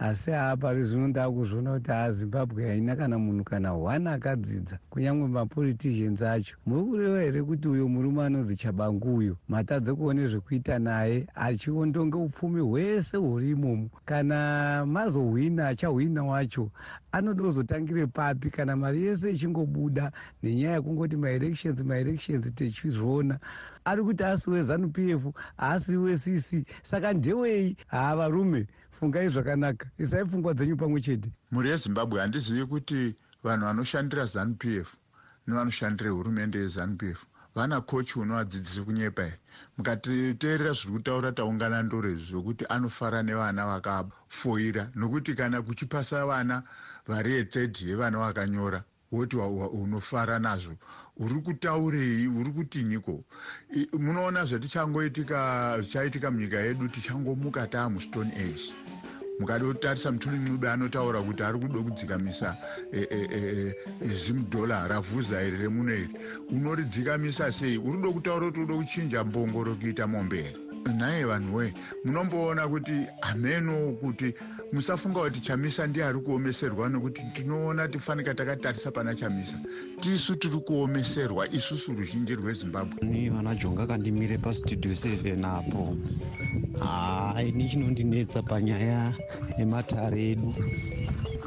asi 0.00 0.30
haapari 0.30 0.82
zvino 0.84 1.08
ndaakuzviona 1.08 1.72
kuti 1.72 1.90
hazimbabwe 1.90 2.68
haina 2.68 2.96
kana 2.96 3.18
munhu 3.18 3.44
kana 3.44 3.72
one 3.74 4.10
akadzidza. 4.10 4.78
Kunyange 4.90 5.26
mapoliticians 5.28 6.22
acho 6.22 6.56
muri 6.66 6.84
kureva 6.84 7.20
here 7.20 7.42
kuti 7.42 7.68
uyo 7.68 7.88
murume 7.88 8.22
anonzi 8.24 8.56
chabangu 8.56 9.16
uyo 9.16 9.36
matadze 9.48 9.92
kuone 9.94 10.28
zvekuita 10.28 10.78
naye 10.78 11.26
achiondonge 11.34 12.16
upfumi 12.16 12.60
hwese 12.60 13.16
huri 13.16 13.50
imomo. 13.50 13.90
Kana 14.04 14.86
mazohwina 14.86 15.68
achahwina 15.68 16.24
wacho 16.24 16.70
anoda 17.12 17.42
kuzotangire 17.42 18.06
papi. 18.06 18.50
Kana 18.50 18.76
mari 18.76 19.04
yese 19.04 19.30
ichingobuda 19.30 20.12
nenyaya 20.42 20.74
yekungoti 20.74 21.16
maelections 21.16 21.80
maelections 21.84 22.54
techizviona 22.54 23.38
ari 23.84 24.02
kuti 24.02 24.24
asi 24.24 24.50
wezanup 24.50 24.98
f 24.98 25.22
haasi 25.56 25.96
wecc 25.96 26.64
saka 26.82 27.12
ndewei? 27.12 27.76
Haa 27.86 28.16
varume 28.16 28.66
fungai 29.00 29.28
zvakanaka. 29.28 29.86
Isai 29.98 30.24
pfungwa 30.24 30.54
dzenyu 30.54 30.76
pamwe 30.76 31.00
chete. 31.00 31.28
Mhuri 31.50 31.70
yezimbabwe 31.70 32.20
handizivi 32.20 32.66
kuti 32.66 33.14
vanhu 33.42 33.66
vanoshandira 33.66 34.26
zanup 34.26 34.64
f 34.64 34.96
nevanoshandira 35.46 36.10
hurumende 36.10 36.58
yezanup 36.58 37.02
f. 37.02 37.26
Vana 37.54 37.80
kochi 37.80 38.18
unovadzidzisa 38.18 38.82
kunyepa 38.82 39.22
here? 39.22 39.38
Mukatiteerera 39.78 40.72
zviri 40.72 40.92
kutaura 40.92 41.32
taungana 41.32 41.82
ndore 41.82 42.14
zvokuti 42.14 42.64
anofara 42.68 43.22
nevana 43.22 43.66
vakafoira. 43.66 44.90
Nokuti 44.94 45.34
kana 45.34 45.62
kuchipasa 45.62 46.26
vana 46.26 46.62
vari 47.06 47.32
yethird 47.32 47.76
yevana 47.80 48.18
vakanyora 48.18 48.84
woti 49.12 49.36
unofara 49.36 50.38
nazvo. 50.38 50.76
Uri 51.16 51.34
kutaurei 51.40 52.26
uri 52.28 52.50
kutinyiko 52.52 53.24
munoona 53.98 54.44
zvatichangoitika 54.44 55.80
zvichaitika 55.80 56.30
munyika 56.30 56.56
yedu 56.60 56.88
tichangomuka 56.88 57.66
taamusstone 57.66 58.32
age 58.36 58.79
mukada 59.40 59.64
kutarisa 59.64 60.12
mutuni 60.12 60.38
ncube 60.38 60.70
anotaura 60.70 61.22
kuti 61.22 61.42
ari 61.42 61.58
kuda 61.58 61.78
kudzikamisa 61.82 62.56
zimudhola 64.26 64.88
ravhuza 64.88 65.42
iri 65.42 65.56
remuno 65.56 65.94
iri. 65.94 66.08
Unoridzikamisa 66.52 67.52
sei? 67.52 67.78
Uri 67.78 67.98
kuda 67.98 68.12
kutaura 68.12 68.46
kuti 68.46 68.60
uda 68.60 68.74
kuchinja 68.74 69.24
mbongoro 69.24 69.74
kuita 69.74 70.06
mombe? 70.06 70.42
Here 70.42 70.56
nhaye 70.96 71.24
vanhu 71.24 71.54
wee 71.56 71.72
munomboona 72.04 72.68
kuti 72.68 72.92
hameno 73.20 73.92
kuti 74.00 74.34
musafunga 74.72 75.20
kuti 75.20 75.40
chamisa 75.40 75.86
ndiye 75.86 76.04
ari 76.06 76.18
kuomeserwa 76.20 76.88
nekuti 76.88 77.22
tinoona 77.34 77.88
tifanika 77.88 78.34
takatarisa 78.34 78.90
pana 78.90 79.14
chamisa. 79.14 79.60
Tisu 80.00 80.36
tiri 80.36 80.56
kuomeserwa 80.60 81.48
isusu 81.52 81.92
ruzhinji 81.94 82.34
rwezimbabwe. 82.34 83.08
Ni 83.08 83.30
vana 83.30 83.54
jonga 83.54 83.86
kandimire 83.86 84.38
pastudio 84.38 84.92
7 84.92 85.44
apo 85.58 85.96
hai 86.80 87.52
nichinondinetsa 87.52 88.42
panyaya 88.42 89.14
yematare 89.58 90.30
edu. 90.30 90.54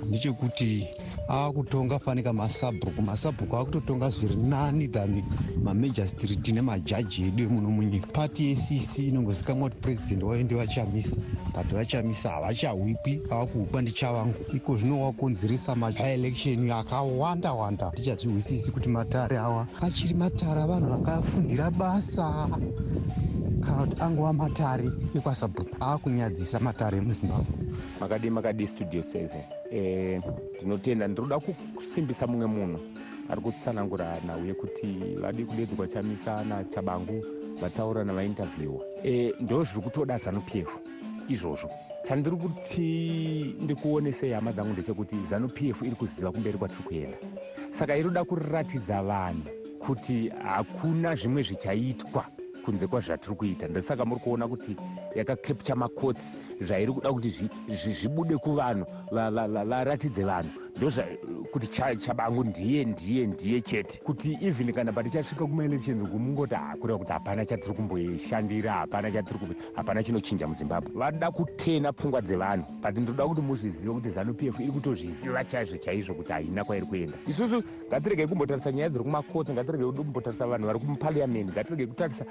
Ndechekuti 0.08 0.88
akutonga 1.28 2.00
fanika 2.00 2.34
masabhuku 2.34 3.02
masabhuku 3.02 3.58
akutotonga 3.58 4.10
zviri 4.10 4.36
nani 4.36 4.88
than 4.88 5.24
mameja 5.64 6.08
street 6.08 6.48
nemajaji 6.48 7.28
edu 7.28 7.44
emuno 7.44 7.70
munyika 7.72 8.08
pati 8.08 8.46
yecc 8.50 8.98
inongozikamwa 9.00 9.70
kuti 9.70 9.82
purezidendi 9.82 10.26
wayo 10.26 10.44
ndevachamisa 10.44 11.16
but 11.54 11.74
vachamisa 11.74 12.30
havachahwikwi 12.30 13.22
avakuhwikwa 13.32 13.82
ndichavangu. 13.82 14.36
Iko 14.54 14.76
zvino 14.78 15.02
wakonzeresa 15.02 15.76
maelection 15.76 16.72
akawanda 16.72 17.54
wanda. 17.54 17.92
Tichazvihwisisi 17.96 18.72
kuti 18.72 18.90
matare 18.90 19.38
awa 19.38 19.68
achiri 19.82 20.14
matare 20.14 20.62
avanhu 20.62 20.90
vakafundira 20.90 21.72
basa 21.72 22.50
kuti 23.64 24.02
angova 24.02 24.34
matare 24.34 24.90
ekwasabhuku 25.16 25.76
aakunyadzisa 25.82 26.60
matare 26.60 26.98
emuzimbabwe. 26.98 27.54
Makadi 28.00 28.30
makadi 28.30 28.68
studio 28.68 29.02
7 29.02 30.22
ndinotenda 30.60 31.06
e, 31.06 31.08
ndiroda 31.08 31.40
kusimbisa 31.40 32.28
mumwe 32.28 32.48
munhu. 32.48 32.80
Ari 33.30 33.42
kutsanangura 33.42 34.20
nhau 34.26 34.46
yekuti 34.46 34.88
vadi 35.22 35.46
kudedzwa 35.46 35.88
chamisa 35.88 36.44
nachabangu 36.44 37.26
vataura 37.62 38.04
navainterviewa 38.04 38.82
e, 39.04 39.34
ndo 39.40 39.64
zviri 39.64 39.82
kutoda 39.82 40.18
zanup 40.18 40.56
f. 40.56 40.70
Izvozvo 41.28 41.70
chandiri 42.04 42.36
kuti 42.36 43.56
ndikuonesei 43.62 44.32
hama 44.32 44.52
dzangu 44.52 44.74
ndechekuti 44.74 45.16
zanup 45.30 45.62
f 45.62 45.82
iri 45.82 45.96
kuziva 45.96 46.32
kumberi 46.32 46.58
kwatiri 46.58 46.84
kuenda 46.84 47.18
saka 47.72 47.96
iriroda 47.96 48.24
kuriratidza 48.24 49.04
vanhu 49.04 49.44
kuti 49.80 50.30
hakuna 50.30 51.16
zvimwe 51.16 51.42
zvichaitwa 51.42 52.26
kunze 52.66 52.88
kwazvatiri 52.88 53.36
kuita. 53.36 53.68
Ndosaka 53.68 54.06
muri 54.06 54.22
kuona 54.22 54.48
kuti 54.48 54.76
yakakepcha 55.16 55.76
makotsi 55.76 56.28
zvairi 56.62 56.92
kuda 56.94 57.14
kuti 57.14 57.50
zvibude 57.70 58.38
kuvanhu 58.38 58.86
varatidze 59.12 60.24
vanhu 60.24 60.52
ndokuti 61.58 62.06
chabangu 62.06 62.44
ndiye 62.44 62.86
ndiye 62.86 63.28
ndiye 63.28 63.62
chete. 63.62 64.00
Kuti 64.04 64.38
even 64.42 64.74
kana 64.74 64.92
patichasvika 64.92 65.46
kumaelections 65.46 66.10
kumungoti 66.10 66.56
hakureva 66.56 67.00
kuti 67.00 67.12
hapana 67.12 67.46
chatiri 67.46 67.74
kumboishandira 67.74 68.74
hapana 68.74 69.12
chatiri 69.12 69.40
hapana 69.76 70.04
chinochinja 70.04 70.48
muzimbabwe. 70.48 70.92
Vada 70.96 71.32
kutena 71.32 71.94
pfungwa 71.94 72.22
dzevanhu 72.22 72.66
but 72.82 72.98
ndoda 72.98 73.28
kuti 73.28 73.42
muzvizive 73.42 73.94
kuti 73.94 74.10
zanup 74.10 74.42
f 74.44 74.60
iri 74.60 74.72
kutozviziva 74.72 75.46
chaizvo 75.46 75.78
chaizvo 75.78 76.14
kuti 76.14 76.32
haina 76.32 76.64
kwairi 76.64 76.86
kuenda. 76.86 77.18
Isusu 77.28 77.64
ngatiregei 77.88 78.28
kumbotarisa 78.28 78.72
nyaya 78.72 78.90
dziri 78.90 79.04
kumakotsi 79.04 79.54
ngatiregei 79.54 79.92
kumbotarisa 79.92 80.48
vanhu 80.48 80.68
vari 80.68 80.80
kumupariamendi 80.80 81.52
ngatiregei 81.52 81.88
kutarisa 81.88 82.26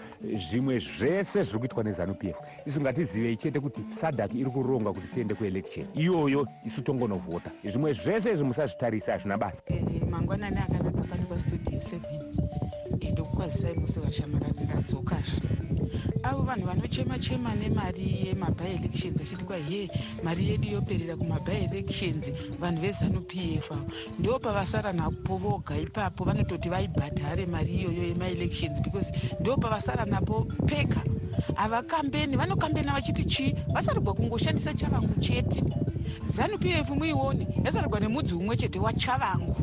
zvimwe 0.51 0.79
zvese 0.79 1.43
zviri 1.43 1.59
kuitwa 1.59 1.85
nezanup 1.85 2.25
f. 2.25 2.37
Isu 2.67 2.81
ngatizivei 2.81 3.37
chete 3.37 3.61
kuti 3.61 3.83
sadak 3.95 4.35
iri 4.35 4.51
kuronga 4.51 4.93
kuti 4.93 5.09
tiende 5.09 5.35
kuelection. 5.35 5.87
Iyoyo 5.95 6.47
isu 6.67 6.83
tongonovhota 6.83 7.51
zvimwe 7.65 7.93
zvese 7.93 8.33
izvi 8.33 8.45
musazvitarisa 8.45 9.12
hazvina 9.13 9.39
basa 9.39 9.63
mangwanani 10.11 10.59
akanaka 10.59 11.03
pane 11.11 11.25
pastudio 11.31 11.79
7 11.79 13.13
ndokukwazisai 13.13 13.75
musi 13.75 14.01
vashamarari 14.01 14.67
radzokazve 14.75 15.49
avo 16.23 16.43
vanhu 16.43 16.67
vanochema 16.67 17.19
chema 17.19 17.55
nemari 17.55 18.27
yemabielections 18.27 19.21
achiti 19.21 19.45
kwa 19.45 19.57
ye 19.57 19.91
mari 20.23 20.49
yedu 20.49 20.69
yoperera 20.69 21.17
kumabielections 21.17 22.25
vanhu 22.61 22.81
vezanup 22.81 23.35
f 23.37 23.73
avo. 23.73 23.85
Ndo 24.19 24.39
pavasara 24.39 24.93
napo 24.93 25.37
voga 25.37 25.79
ipapo 25.79 26.25
vanototi 26.25 26.69
vaibhadhare 26.69 27.47
mari 27.47 27.75
iyoyo 27.75 28.03
yemaelections 28.03 28.81
because 28.83 29.13
ndo 29.41 29.57
pavasara 29.57 30.05
napo 30.05 30.47
peka 30.67 31.03
havakambeni 31.55 32.37
vanokambena 32.37 32.93
vachiti 32.93 33.25
chii 33.25 33.55
vasarigwa 33.75 34.15
kungoshandisa 34.15 34.75
chavangu 34.75 35.15
chete 35.21 35.65
zanup 36.35 36.65
f 36.65 36.89
muione 36.91 37.47
yasarigwa 37.65 38.01
nemudzi 38.01 38.35
umwe 38.35 38.57
chete 38.57 38.79
wachavangu 38.79 39.57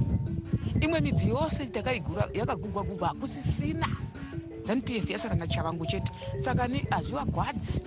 imwe 0.82 1.02
midzi 1.02 1.30
yose 1.30 1.66
takaigura 1.66 2.30
yakagurwa 2.34 2.84
gurwa 2.84 3.08
hakusisina. 3.08 3.88
Zanup 4.64 4.90
f 4.90 5.10
yasara 5.10 5.36
nachavangu 5.36 5.86
chete. 5.86 6.12
Saka 6.38 6.68
ni 6.68 6.80
hazvivagwadzi 6.90 7.82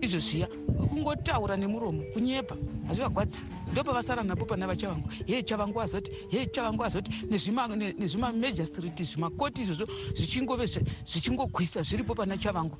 izvo 0.00 0.18
zviya 0.18 0.48
kungotaura 0.88 1.56
nemuromo 1.56 2.02
kunyepa 2.12 2.56
hazvivagwadzi 2.86 3.44
ndopavasara 3.72 4.22
napo 4.22 4.44
pana 4.44 4.66
vachavangu. 4.66 5.08
Ye 5.26 5.42
chavangu 5.42 5.80
azoti 5.80 6.10
ye 6.30 6.46
chavangu 6.46 6.84
azoti 6.84 7.10
nezvimameja 7.30 8.66
street 8.66 9.02
zvimakoti 9.02 9.62
izvozvo 9.62 9.86
zvichingove 10.14 10.66
zvichingogwisa 11.06 11.82
zviripo 11.82 12.14
pana 12.14 12.38
chavangu. 12.38 12.76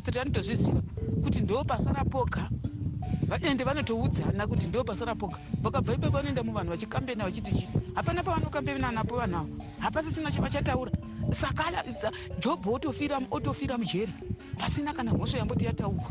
Street 0.00 0.16
anotozviziva 0.16 0.82
kuti 1.22 1.40
ndo 1.40 1.64
pasara 1.64 2.04
poka 2.04 2.50
ende 3.42 3.64
vanotoudzana 3.64 4.46
kuti 4.46 4.66
ndo 4.66 4.84
pasara 4.84 5.14
poka 5.14 5.38
vakabva 5.62 5.94
ipapo 5.94 6.12
vanoenda 6.12 6.42
muvanhu 6.42 6.70
vachikambena 6.70 7.24
vachiti 7.24 7.50
chii 7.52 7.68
hapana 7.94 8.22
pavanokambena 8.22 8.92
napo 8.92 9.16
vanhu 9.16 9.36
avo 9.36 9.48
hapasisina 9.78 10.32
chavachataura 10.32 10.92
saka 11.32 11.84
jobho 12.40 12.72
otofira 13.30 13.78
mujeri 13.78 14.12
pasina 14.58 14.92
kana 14.92 15.12
mhosvo 15.14 15.38
yamboti 15.38 15.64
yataurwa 15.64 16.10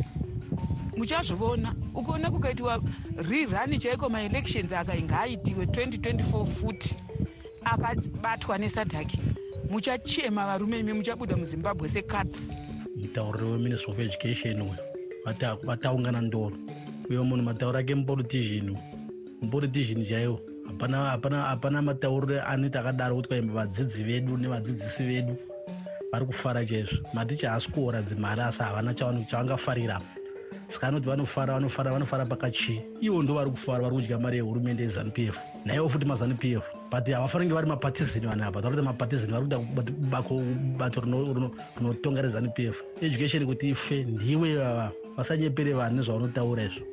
muchazviona 0.98 1.76
ukaona 1.96 2.32
kukaitiwa 2.32 2.82
rirani 3.30 3.78
chaiko 3.80 4.10
maelections 4.10 4.72
akainga 4.74 5.20
aitiwe 5.20 5.66
2024 5.66 6.46
futi 6.46 6.98
akabatwa 7.64 8.58
nesadhaki. 8.58 9.20
Muchachema 9.70 10.46
varume 10.46 10.80
imi 10.80 10.94
muchabuda 10.94 11.38
muzimbabwe 11.38 11.90
sekatsi 11.90 12.54
mutauriri 12.96 13.52
weministry 13.52 13.92
of 13.92 14.00
education 14.00 14.62
uyu 14.62 14.76
vataungana 15.64 16.22
ndoro 16.22 16.58
uyo 17.10 17.24
munhu 17.24 17.44
matauro 17.44 17.80
ake 17.80 17.96
mupolitician 17.96 18.78
mupolitician 19.42 20.06
chaiwo? 20.06 20.40
Hapana 20.80 21.82
matauriro 21.82 22.42
anoita 22.42 22.80
akadaro 22.80 23.16
kuti 23.16 23.28
kwaimba 23.28 23.54
vadzidzi 23.54 24.04
vedu 24.04 24.38
nevadzidzisi 24.38 25.04
vedu 25.04 25.38
vari 26.12 26.26
kufara 26.26 26.66
chaizvo. 26.66 26.98
Maticha 27.14 27.50
haasi 27.52 27.72
kuoradzi 27.72 28.16
mari 28.16 28.42
asi 28.42 28.60
havana 28.60 28.94
chavangafarira. 28.94 30.02
Saka 30.70 30.88
anoti 30.88 31.08
vanofara 31.08 31.54
vanofara 31.54 31.92
vanofara 31.92 32.26
pakachii. 32.26 32.82
Ivo 33.02 33.24
ndo 33.24 33.34
vari 33.34 33.52
kufara 33.52 33.84
vari 33.84 33.96
kudya 33.96 34.20
mari 34.20 34.38
yehurumende 34.38 34.84
yezanup 34.84 35.20
f. 35.20 35.36
Naivo 35.66 35.90
futi 35.90 36.06
mazanup 36.06 36.44
f. 36.44 36.64
But 36.90 37.08
havafanirnge 37.08 37.54
vari 37.54 37.68
mapatizini 37.68 38.28
vanhu 38.28 38.44
apa. 38.44 38.62
Takuti 38.62 38.82
mapatizini 38.82 39.32
vari 39.32 39.46
kuda 39.46 39.60
bato 40.80 41.02
rinotonga 41.02 42.22
rezanup 42.22 42.60
f. 42.60 42.76
Education 43.02 43.46
kuti 43.46 43.70
ife 43.70 44.04
ndiwe 44.04 44.56
vava 44.56 44.92
vasanyepere 45.18 45.74
vanhu 45.74 45.96
nezvavanotaura 45.98 46.64
izvo. 46.64 46.86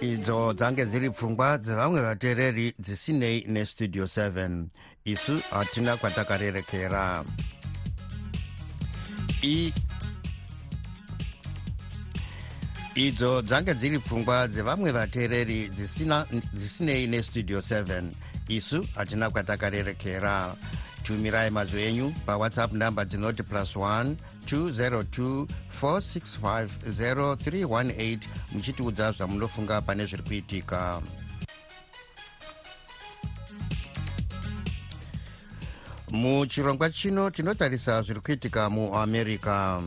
Idzo 0.00 0.52
dzange 0.52 0.86
dziri 0.86 1.10
pfungwa 1.10 1.58
dzevamwe 1.58 2.00
vateereri 2.00 2.72
dzisinei 2.78 3.44
nestudio 3.48 4.04
7 4.04 4.66
isu 5.04 5.34
hatina 5.50 5.96
kwatakarerekera. 5.96 7.24
Idzo 12.94 13.42
dzange 13.42 13.74
dziri 13.74 13.98
pfungwa 13.98 14.48
dzevamwe 14.48 14.92
vateereri 14.92 15.70
dzisinei 16.54 17.06
nestudio 17.06 17.58
7 17.58 18.27
isu 18.48 18.86
hatina 18.94 19.30
kwatakarerekera. 19.30 20.54
Tumirai 21.02 21.50
mazwi 21.50 21.82
enyu 21.82 22.14
pawhatsapp 22.26 22.72
namba 22.72 23.04
dzinoti 23.04 23.42
plus 23.42 23.76
1 23.76 24.14
202 24.46 25.46
465 25.82 26.68
0318 26.88 28.18
muchitiudza 28.52 29.12
zvamunofunga 29.12 29.80
pane 29.80 30.06
zviri 30.06 30.22
kuitika. 30.22 31.02
Muchirongwa 36.10 36.90
chino 36.90 37.30
tinotarisa 37.30 38.02
zviri 38.02 38.20
kuitika 38.20 38.70
muamerica 38.70 39.80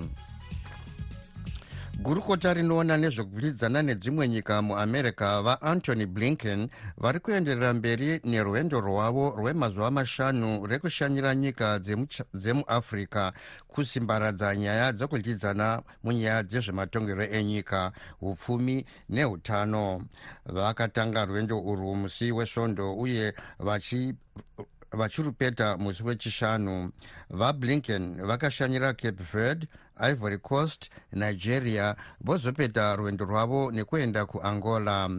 gurukota 2.01 2.53
rinoona 2.53 2.97
nezvekuvhidzana 2.97 3.81
nedzimwe 3.81 4.27
nyika 4.27 4.61
muamerica 4.61 5.41
vaantony 5.45 6.05
blinken 6.05 6.69
vari 6.97 7.19
kuenderera 7.19 7.73
mberi 7.73 8.19
nerwendo 8.23 8.81
rwavo 8.81 9.29
rwemazuva 9.37 9.91
mashanu 9.91 10.65
rekushanyira 10.67 11.35
nyika 11.35 11.79
dzemuafrica 12.33 13.33
kusimbaradza 13.67 14.55
nyaya 14.55 14.91
dzekudyidzana 14.93 15.81
munyaya 16.03 16.43
dzezvematongero 16.43 17.23
enyika 17.23 17.91
upfumi 18.21 18.85
neutano 19.09 20.01
vakatanga 20.45 21.25
rwendo 21.25 21.59
urwu 21.59 21.95
musi 21.95 22.31
wesvondo 22.31 22.93
uye 22.95 23.33
vachi 23.59 24.15
vachirupeta 24.91 25.77
musi 25.77 26.03
wechishanu. 26.03 26.91
Vablinken 27.29 28.25
vakashanyira 28.25 28.93
cape 28.93 29.23
verde 29.33 29.67
ivory 30.01 30.37
coast 30.37 30.89
nigeria 31.11 31.95
vozopeta 32.21 32.95
rwendo 32.95 33.25
rwavo 33.25 33.71
nekuenda 33.71 34.25
kuangola. 34.25 35.09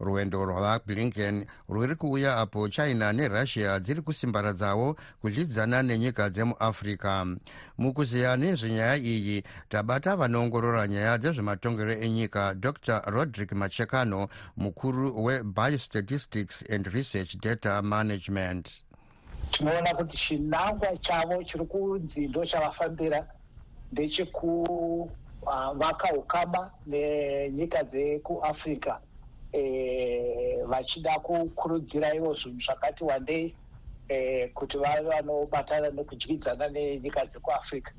Rwendo 0.00 0.44
rwavablinken 0.44 1.46
rwuri 1.68 1.94
kuuya 1.96 2.36
apo 2.36 2.68
china 2.68 3.12
nerussia 3.12 3.78
dziri 3.80 4.02
kusimbaradzawo 4.02 4.96
kudyidzana 5.20 5.82
nenyika 5.82 6.30
dzemuafrica 6.30 7.26
mukuziya 7.78 8.36
nezvenyaya 8.36 8.96
iyi 8.96 9.42
tabata 9.68 10.16
vanoongorora 10.16 10.86
nyaya 10.88 11.18
dzezvematongero 11.18 11.92
enyika 11.92 12.54
dr. 12.54 13.02
Roderick 13.06 13.52
machekano 13.52 14.28
mukuru 14.56 15.24
webiostatistics 15.24 16.62
and 16.70 16.86
research 16.86 17.36
data 17.40 17.82
management. 17.82 18.84
Tinoona 19.50 19.94
kuti 19.94 20.16
chinangwa 20.16 20.96
chavo 20.96 21.44
chiri 21.44 21.64
kunzi 21.66 22.28
ndo 22.28 22.46
chavafambira 22.46 23.26
ndechekuvaka 23.92 25.08
uh, 26.12 26.18
ukama 26.18 26.70
nenyika 26.86 27.82
dzekuafrica 27.82 29.00
e, 29.52 30.62
vachida 30.64 31.18
kukurudzira 31.18 32.14
ivo 32.14 32.34
zvinhu 32.34 32.60
zvakati 32.60 33.04
wandei 33.04 33.56
e, 34.08 34.48
kuti 34.48 34.78
vave 34.78 35.08
vanobatana 35.08 35.90
nekudyidzana 35.90 36.68
nenyika 36.68 37.26
dzekuafrica 37.26 37.92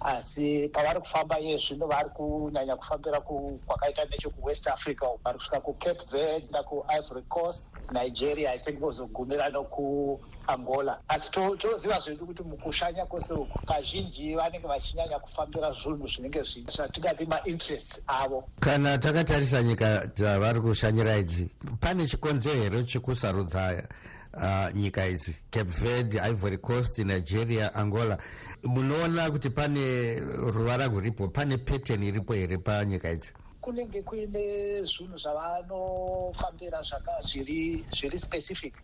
asi 0.00 0.68
pavari 0.68 1.00
kufamba 1.00 1.40
iye 1.40 1.58
zvino 1.58 1.86
vari 1.86 2.10
kunyanya 2.10 2.76
kufambira 2.76 3.20
kwakaita 3.66 4.04
nechekuwest 4.04 4.66
africa 4.68 5.04
vari 5.24 5.38
kusvika 5.38 5.60
kucape 5.60 6.04
verde 6.12 6.46
nakuivory 6.50 7.22
coast 7.28 7.66
nigeria 7.92 8.52
i 8.52 8.58
think 8.58 8.80
vozogumira 8.80 9.48
nokuangola 9.48 11.00
asi 11.08 11.30
toziva 11.30 12.00
zvedu 12.00 12.26
kuti 12.26 12.42
mukushanya 12.42 13.06
kwose 13.06 13.32
uku 13.32 13.66
kazhinji 13.66 14.34
vanenge 14.34 14.66
vachinyanya 14.66 15.18
kufambira 15.18 15.72
zvinhu 15.72 16.08
zvinenge 16.08 16.42
zvatingati 16.42 17.26
mainterests 17.26 18.02
avo. 18.06 18.48
Kana 18.60 18.98
takatarisa 18.98 19.62
nyika 19.62 20.06
dzavari 20.06 20.60
kushanyira 20.60 21.16
idzi 21.16 21.50
pane 21.80 22.06
chikonzo 22.06 22.50
here 22.50 22.82
chekusarudza 22.84 23.88
uh, 24.36 24.74
nyika 24.74 25.06
idzi. 25.06 25.36
Cape 25.50 25.70
verde 25.70 26.20
ivory 26.20 26.58
coast 26.58 26.98
nigeria 26.98 27.74
angola. 27.74 28.18
Munoona 28.62 29.30
kuti 29.30 29.50
pane 29.50 30.20
ruvara 30.52 30.86
rwuripo 30.86 31.28
pane 31.28 31.56
pattern 31.58 32.02
iripo 32.02 32.34
here 32.34 32.58
panyika 32.58 33.10
idzi? 33.10 33.32
Kunenge 33.60 34.02
kuine 34.02 34.82
zvinhu 34.84 35.18
zvavanofambira 35.18 36.82
zviri 37.22 38.18
specific. 38.18 38.74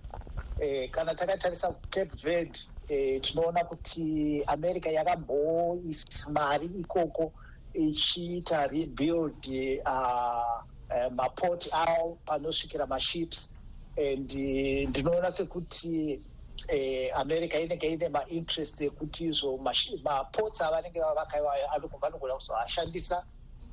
Eh, 0.61 0.91
kana 0.91 1.15
takatarisa 1.15 1.73
kucape 1.73 2.11
verde 2.23 2.59
eh, 2.89 3.21
tinoona 3.21 3.65
kuti 3.65 4.43
america 4.47 4.87
yakamboisa 4.87 6.31
mari 6.31 6.67
ikoko 6.67 7.33
ichiita 7.75 8.67
rebuild 8.67 9.47
uh, 9.87 10.63
uh, 10.91 11.13
mapoti 11.13 11.71
avo 11.73 12.19
panosvikira 12.27 12.87
maships 12.87 13.51
ndinoona 13.97 15.33
sekuti 15.33 16.23
eh, 16.69 17.11
america 17.15 17.55
inenge 17.61 17.89
ine 17.93 18.09
mainterest 18.09 18.81
ekuti 18.81 19.25
izvo 19.25 19.59
mapots 20.05 20.61
avanenge 20.61 21.01
vavaka 21.01 21.39
iwayo 21.39 21.67
vanogona 22.01 22.37
kuzoashandisa 22.39 23.25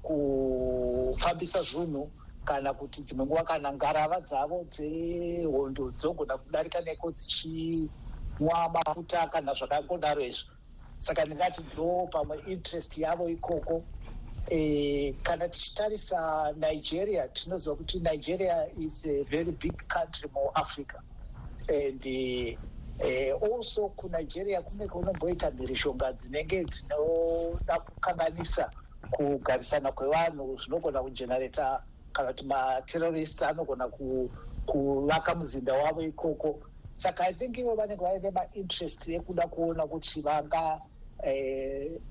kufambisa 0.01 1.63
zvinhu 1.63 2.11
kana 2.45 2.73
kuti 2.73 3.03
dzimwe 3.03 3.25
nguva 3.25 3.43
kana 3.43 3.73
ngarava 3.73 4.21
dzavo 4.21 4.63
dzehondo 4.63 5.91
dzogona 5.91 6.37
kudarika 6.37 6.81
neko 6.81 7.11
dzichinwa 7.11 8.57
mafuta 8.73 9.27
kana 9.27 9.53
zvakangodaro 9.53 10.21
izvo. 10.21 10.51
Saka 10.97 11.25
ndingati 11.25 11.61
ndo 11.63 12.07
pamwe 12.11 12.37
interest 12.39 12.97
yavo 12.97 13.29
ikoko 13.29 13.87
Eh, 14.51 15.15
kana 15.23 15.49
tichitarisa 15.49 16.53
nigeria 16.57 17.27
tinoziva 17.27 17.75
kuti 17.75 17.99
nigeria 17.99 18.67
is 18.77 19.05
a 19.05 19.23
very 19.23 19.51
big 19.51 19.77
country 19.87 20.27
muafrica 20.33 20.97
and 21.67 22.05
eh, 22.07 22.57
also 23.41 23.89
kunigeria 23.89 24.61
kunenge 24.61 24.87
kunomboita 24.89 25.51
mhirishonga 25.51 26.13
dzinenge 26.13 26.63
dzinoda 26.65 27.79
kukanganisa 27.79 28.71
kugarisana 29.09 29.91
kwevanhu 29.91 30.57
zvinogona 30.57 31.03
kugenerata 31.03 31.83
kana 32.11 32.29
kuti 32.33 32.45
materrorists 32.45 33.41
anogona 33.41 33.87
kuvaka 34.65 35.35
muzinda 35.35 35.73
wavo 35.73 36.01
ikoko. 36.01 36.59
Saka 36.93 37.23
i 37.29 37.33
think 37.33 37.57
ivo 37.57 37.75
vanenge 37.75 38.01
vaine 38.03 38.31
mainterest 38.31 39.07
ekuda 39.07 39.47
kuona 39.47 39.87
kuti 39.87 40.21
vanga 40.21 40.81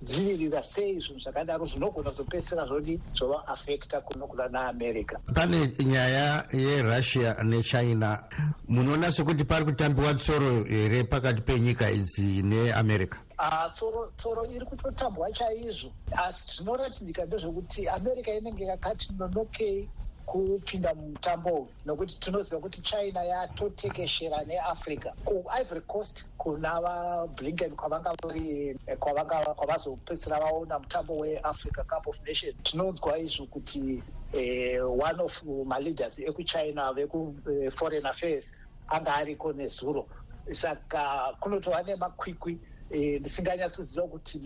dzivirira 0.03 0.63
sei 0.63 1.01
zvinhu 1.01 1.21
zvakadaro 1.21 1.67
zvinogona 1.67 2.11
zopedzisira 2.11 2.67
zvodi 2.67 3.01
zvovaafecta 3.15 4.01
kunogona 4.01 4.49
naamerica 4.49 5.19
pane 5.35 5.73
nyaya 5.85 6.45
yerussia 6.53 7.37
nechina 7.43 8.25
munoona 8.69 9.13
sekuti 9.13 9.45
pari 9.45 9.65
kutambiwa 9.65 10.15
tsoro 10.15 10.65
here 10.65 11.05
pakati 11.05 11.43
penyika 11.43 11.91
idzi 11.91 12.43
neamerica? 12.43 13.19
Uh, 13.39 13.73
tsoro, 13.73 14.11
tsoro 14.17 14.45
iri 14.47 14.67
kutotambwa 14.67 15.33
chaizvo. 15.33 15.91
Asi 16.13 16.57
zvinoratidika 16.57 17.25
ndezvekuti 17.25 17.89
america 17.89 18.29
inenge 18.39 18.65
yakati 18.65 19.09
nonokei 19.19 19.89
kupinda 20.29 20.95
mumutambo 20.95 21.69
nokuti 21.87 22.21
tinoziva 22.21 22.61
kuti 22.61 22.83
china 22.83 23.25
yatotekeshera 23.25 24.45
neafrica 24.45 25.11
kuivory 25.25 25.81
coast 25.81 26.27
kuna 26.39 26.81
vablinken 26.81 27.73
kwavanga 27.77 28.13
vari 28.23 28.77
kwavazopedzisira 28.99 30.41
vaona 30.41 30.79
mutambo 30.79 31.13
weafrica 31.17 31.83
cup 31.85 32.07
of 32.07 32.17
nation 32.27 32.53
tinonzwa 32.63 33.19
izvo 33.19 33.47
kuti 33.47 34.03
eh, 34.33 34.85
one 34.85 35.21
of 35.23 35.43
maleaders 35.65 36.19
ekuchina 36.19 36.93
vekuforeign 36.93 38.07
affairs 38.07 38.53
anga 38.89 39.15
ariko 39.15 39.53
nezuro. 39.53 40.07
Saka 40.53 41.35
kunotova 41.41 41.83
nemakwikwi 41.83 42.59
eh, 42.91 43.21
ndisinganyatsoziva 43.21 44.09
kuti 44.09 44.39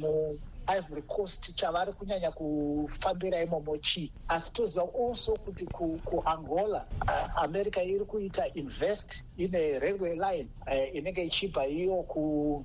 ivory 0.66 1.02
coast 1.02 1.54
chavari 1.54 1.92
kunyanya 1.92 2.30
kufambira 2.30 3.40
imomo 3.42 3.76
chii 3.78 4.12
asi 4.28 4.52
toziva 4.52 4.82
also 5.06 5.32
kuti 5.36 5.66
kuangola 6.04 6.86
uh, 7.02 7.42
america 7.42 7.76
iri 7.84 8.04
kuita 8.04 8.46
invest 8.54 9.24
ine 9.36 9.78
railway 9.78 10.14
line 10.14 10.48
uh, 10.66 10.94
inenge 10.96 11.22
ichibva 11.24 11.66
iyo 11.66 11.96
ku 12.02 12.64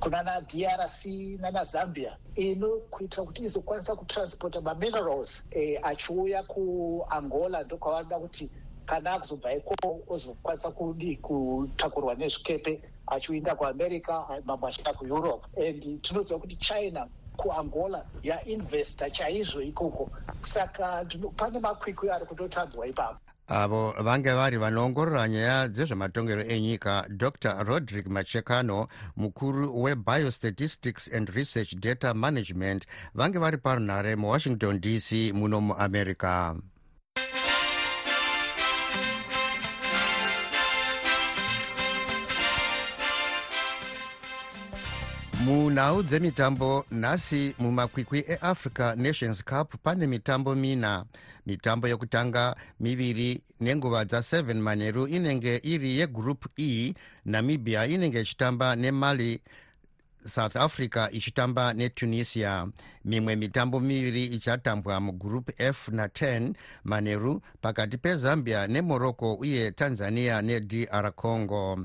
kunana 0.00 0.40
drc 0.40 1.04
nanazambia 1.40 2.16
inokuitira 2.34 3.24
kuti 3.24 3.42
izokwanisa 3.44 3.96
kutransporta 3.96 4.60
maminerals 4.60 5.44
eh, 5.50 5.78
achiuya 5.82 6.42
kuangola 6.42 7.62
ndokwavanoda 7.62 8.18
kuti 8.18 8.50
kana 8.86 9.12
akuzobva 9.12 9.54
iko 9.54 9.74
ozokwanisa 10.08 10.70
kudi 10.70 11.16
kutakurwa 11.16 12.14
nezvikepe 12.14 12.82
achiuinda 13.06 13.54
kuamerica 13.54 14.40
mamwe 14.44 14.68
achienda 14.68 14.92
kueurope 14.92 15.68
and 15.68 16.02
tinoziva 16.02 16.38
kuti 16.40 16.56
china 16.56 17.08
kuangola 17.40 18.04
yainvesta 18.22 19.10
chaizvo 19.10 19.62
ikoko. 19.62 20.10
Saka 20.40 21.06
pane 21.36 21.60
makwikwi 21.60 22.10
ari 22.10 22.26
kutotambwa 22.26 22.86
ipapo. 22.86 23.18
Avo 23.48 23.94
vange 24.02 24.32
vari 24.32 24.56
vanoongorora 24.56 25.28
nyaya 25.28 25.68
dzezvematongero 25.68 26.42
enyika 26.44 27.06
dr 27.08 27.64
roderick 27.64 28.06
machekano 28.06 28.88
mukuru 29.16 29.82
webiostatistics 29.82 31.12
and 31.14 31.28
research 31.28 31.74
data 31.74 32.14
management 32.14 32.86
vange 33.14 33.38
vari 33.38 33.58
parunhare 33.58 34.16
muwashington 34.16 34.80
dc 34.80 35.32
muno 35.34 35.60
muamerica 35.60 36.54
munhau 45.44 46.02
dzemitambo 46.02 46.84
nhasi 46.90 47.54
mumakwikwi 47.58 48.24
eafrica 48.28 48.94
nations 48.96 49.44
cup 49.44 49.74
pane 49.82 50.06
mitambo 50.06 50.54
mina. 50.54 51.04
Mitambo 51.46 51.88
yekutanga 51.88 52.56
miviri 52.80 53.42
nenguva 53.60 54.02
dza7 54.04 54.54
manheru 54.54 55.06
inenge 55.06 55.60
iri 55.62 55.98
yegroup 55.98 56.46
e 56.58 56.94
namibia 57.24 57.86
inenge 57.86 58.20
ichitamba 58.20 58.76
nemali 58.76 59.40
south 60.26 60.56
africa 60.56 61.08
ichitamba 61.12 61.72
netunisia. 61.72 62.68
Mimwe 63.04 63.36
mitambo 63.36 63.80
miviri 63.80 64.24
ichatambwa 64.24 65.00
mugroup 65.00 65.50
f 65.60 65.88
na10 65.88 66.54
manheru 66.84 67.40
pakati 67.60 67.98
pezambia 67.98 68.66
nemorocco 68.66 69.34
uye 69.34 69.70
tanzania 69.70 70.42
nedr 70.42 71.12
congo. 71.12 71.78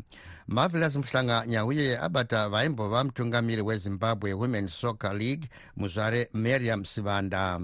Marvelous 0.48 0.96
muhlanga 0.96 1.46
nyauye 1.48 1.98
abata 2.00 2.50
vaimbova 2.50 3.04
mutungamiri 3.04 3.62
wezimbabwe 3.62 4.34
women 4.34 4.68
soccer 4.68 5.14
league 5.14 5.50
muzvare 5.78 6.30
mariam 6.34 6.86
sivanda 6.86 7.60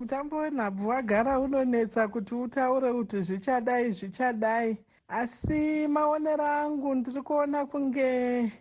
mutambo 0.00 0.36
wenhabvu 0.36 0.88
wagara 0.88 1.40
unonetsa 1.40 2.08
kuti 2.08 2.34
utaure 2.34 2.92
kuti 2.92 3.22
zvichadai 3.22 3.90
zvichadai. 3.92 4.76
Asi 5.08 5.88
maonero 5.88 6.46
angu 6.46 6.94
ndiri 6.94 7.22
kuona 7.22 7.66
kunge 7.66 8.52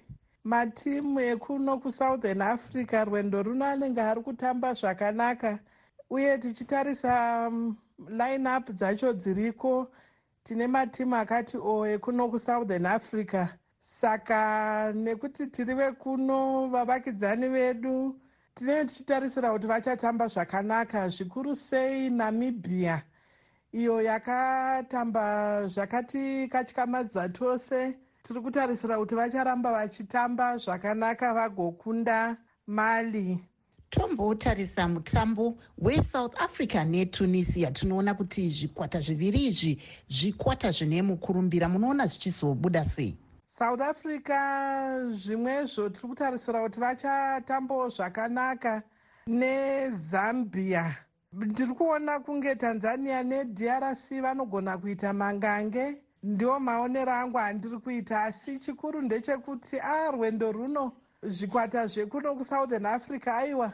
matimu 0.44 1.20
ekuno 1.20 1.78
kusouthern 1.78 2.42
africa 2.42 3.06
rwendo 3.06 3.44
runo 3.44 3.66
anenge 3.66 4.02
ari 4.02 4.22
kutamba 4.22 4.74
zvakanaka. 4.74 5.60
Uye 6.10 6.38
tichitarisa 6.38 7.48
um, 7.48 7.78
line 8.10 8.48
up 8.58 8.70
dzacho 8.70 9.14
dziriko. 9.14 9.92
Tine 10.44 10.68
matimu 10.68 11.16
akati 11.16 11.58
o 11.58 11.86
ekuno 11.86 12.30
kusouthern 12.30 12.86
africa. 12.86 13.48
Saka 13.80 14.94
nekuti 14.96 15.48
tiri 15.48 15.74
vekuno 15.74 16.68
vavakidzani 16.70 17.48
vedu 17.48 18.16
tinenge 18.56 18.86
tichitarisira 18.86 19.52
kuti 19.52 19.68
vachatamba 19.68 20.28
zvakanaka. 20.28 21.10
Zvikuru 21.10 21.56
sei 21.56 22.10
namibia? 22.10 23.04
Iyo 23.72 24.02
yakatamba 24.02 25.68
zvakati 25.68 26.48
katyamadza 26.48 27.30
tose 27.30 27.98
tiri 28.24 28.42
kutarisira 28.42 28.98
kuti 28.98 29.16
vacharamba 29.16 29.72
vachitamba 29.72 30.58
zvakanaka 30.58 31.34
vagokunda 31.34 32.38
mali. 32.68 33.40
Tombotarisa 33.90 34.88
mutambo 34.88 35.58
wesouth 35.78 36.36
africa 36.42 36.86
netunisia. 36.86 37.72
Tinoona 37.72 38.14
kuti 38.14 38.50
zvikwata 38.50 39.00
zviviri 39.00 39.46
izvi 39.46 39.82
zvikwata 40.10 40.72
zvine 40.72 41.02
mukurumbira 41.02 41.70
munoona 41.70 42.06
zvichizobuda 42.08 42.86
sei. 42.86 43.18
South 43.48 43.82
africa 43.82 44.40
zvimwezvo 45.10 45.90
tiri 45.90 46.08
kutarisira 46.08 46.62
kuti 46.62 46.80
vachatambawo 46.80 47.90
zvakanaka 47.90 48.84
nezambia. 49.28 50.96
Ndiri 51.34 51.74
kuona 51.74 52.20
kunge 52.20 52.56
tanzania 52.56 53.24
nedrc 53.24 54.22
vanogona 54.22 54.78
kuita 54.78 55.14
mangange 55.14 56.02
ndiwo 56.24 56.60
maonero 56.60 57.12
angu 57.12 57.40
andiri 57.40 57.78
kuita 57.78 58.24
asi 58.24 58.60
chikuru 58.60 59.02
ndechekuti 59.02 59.80
a 59.80 60.12
rwendo 60.12 60.52
runo 60.52 60.92
zvikwata 61.24 61.88
zvekuno 61.88 62.36
kusouthern 62.36 62.86
africa 62.86 63.28
aiwa 63.28 63.74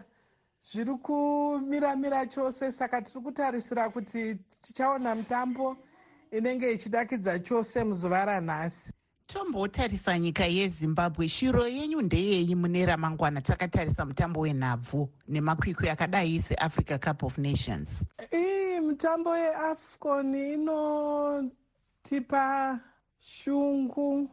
zviri 0.72 0.94
kumiramira 0.98 2.26
chose. 2.26 2.72
Saka 2.72 3.02
tiri 3.02 3.22
kutarisira 3.22 3.90
kuti 3.90 4.36
tichaona 4.62 5.16
mutambo 5.16 5.78
inenge 6.32 6.72
ichidakidza 6.72 7.40
chose 7.40 7.84
muzuva 7.84 8.26
ranhasi. 8.26 8.92
Tombotarisa 9.28 10.20
nyika 10.20 10.46
yezimbabwe 10.46 11.28
shiro 11.30 11.68
yenyu 11.68 12.02
ndeyei 12.02 12.56
mune 12.56 12.86
ramangwana 12.86 13.42
takatarisa 13.42 14.06
mutambo 14.06 14.40
wenhabvu 14.40 15.10
nemakwikwi 15.28 15.90
akadai 15.90 16.40
seafrica 16.40 17.00
cup 17.00 17.24
of 17.24 17.38
nations? 17.38 17.90
Ii 18.34 18.80
mitambo 18.80 19.38
yeafcon 19.38 20.36
ino 20.36 21.52
tipa 22.06 22.80
shungu 23.20 24.30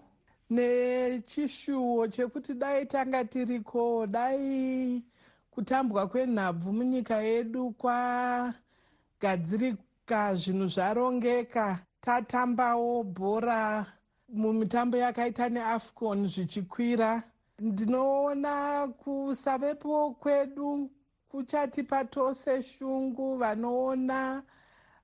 nechishuwo 0.51 2.09
chekuti 2.09 2.55
dai 2.55 2.87
tanga 2.87 3.25
tiriko 3.25 4.07
dai 4.07 5.03
kutambwa 5.51 6.07
kwenhabvu 6.09 6.73
munyika 6.73 7.17
yedu 7.17 7.71
kwagadzirika 7.81 10.35
zvinhu 10.35 10.67
zvarongeka. 10.69 11.79
Tatambawo 12.01 13.03
bhora 13.05 13.87
mumitambo 14.29 14.97
yakaita 14.99 15.49
neafcon 15.49 16.29
zvichikwira. 16.29 17.23
Ndinoona 17.59 18.89
kusavepo 18.89 20.11
kwedu 20.21 20.91
kuchatipa 21.29 22.05
tose 22.05 22.63
shungu 22.63 23.37
vanoona 23.39 24.43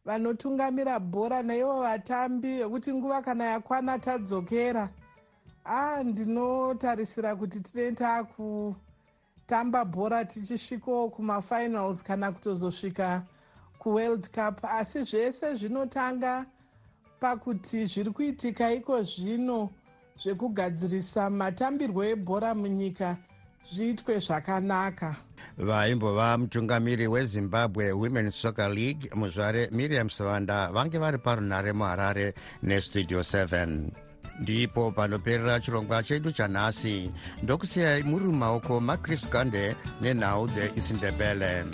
vanotungamira 0.09 0.99
bhora 1.01 1.43
naivo 1.43 1.81
vatambi 1.81 2.59
vekuti 2.59 2.93
nguva 2.95 3.23
kana 3.23 3.45
yakwana 3.45 3.99
tadzokera. 3.99 4.89
A 5.65 6.03
ndinotarisira 6.05 7.37
kuti 7.37 7.61
tinee 7.61 7.93
taakutamba 7.93 9.85
bhora 9.85 10.25
tichisvikawo 10.25 11.11
kumafinals 11.11 12.03
kana 12.03 12.33
kutozosvika 12.33 13.23
kuworld 13.79 14.31
cup. 14.33 14.65
Asi 14.65 15.05
zvese 15.05 15.55
zvinotanga 15.55 16.47
pakuti 17.21 17.87
zviri 17.87 18.11
kuitika 18.11 18.73
iko 18.73 19.03
zvino 19.03 19.69
zvekugadzirisa 20.17 21.31
matambirwo 21.31 22.05
ebhora 22.05 22.55
munyika 22.55 23.19
zviitwe 23.73 24.19
zvakanaka. 24.21 25.17
Vaimbova 25.59 26.39
mutungamiri 26.39 27.07
wezimbabwe 27.09 27.93
women 27.93 28.31
soccer 28.31 28.69
league 28.71 29.11
muzvare 29.15 29.69
miriam 29.73 30.11
savanda 30.11 30.71
vange 30.73 30.99
vari 30.99 31.19
parunhare 31.19 31.73
muharare 31.73 32.35
nestudio 32.63 33.21
7 33.21 33.91
ndipo 34.41 34.91
panoperera 34.93 35.61
chirongwa 35.61 36.03
chedu 36.03 36.33
chanhasi 36.33 37.11
ndokusiyai 37.43 38.03
muri 38.03 38.25
mumaoko 38.25 38.81
macris 38.81 39.29
gande 39.31 39.77
nenhau 40.01 40.49
dzeisindebele 40.49 41.65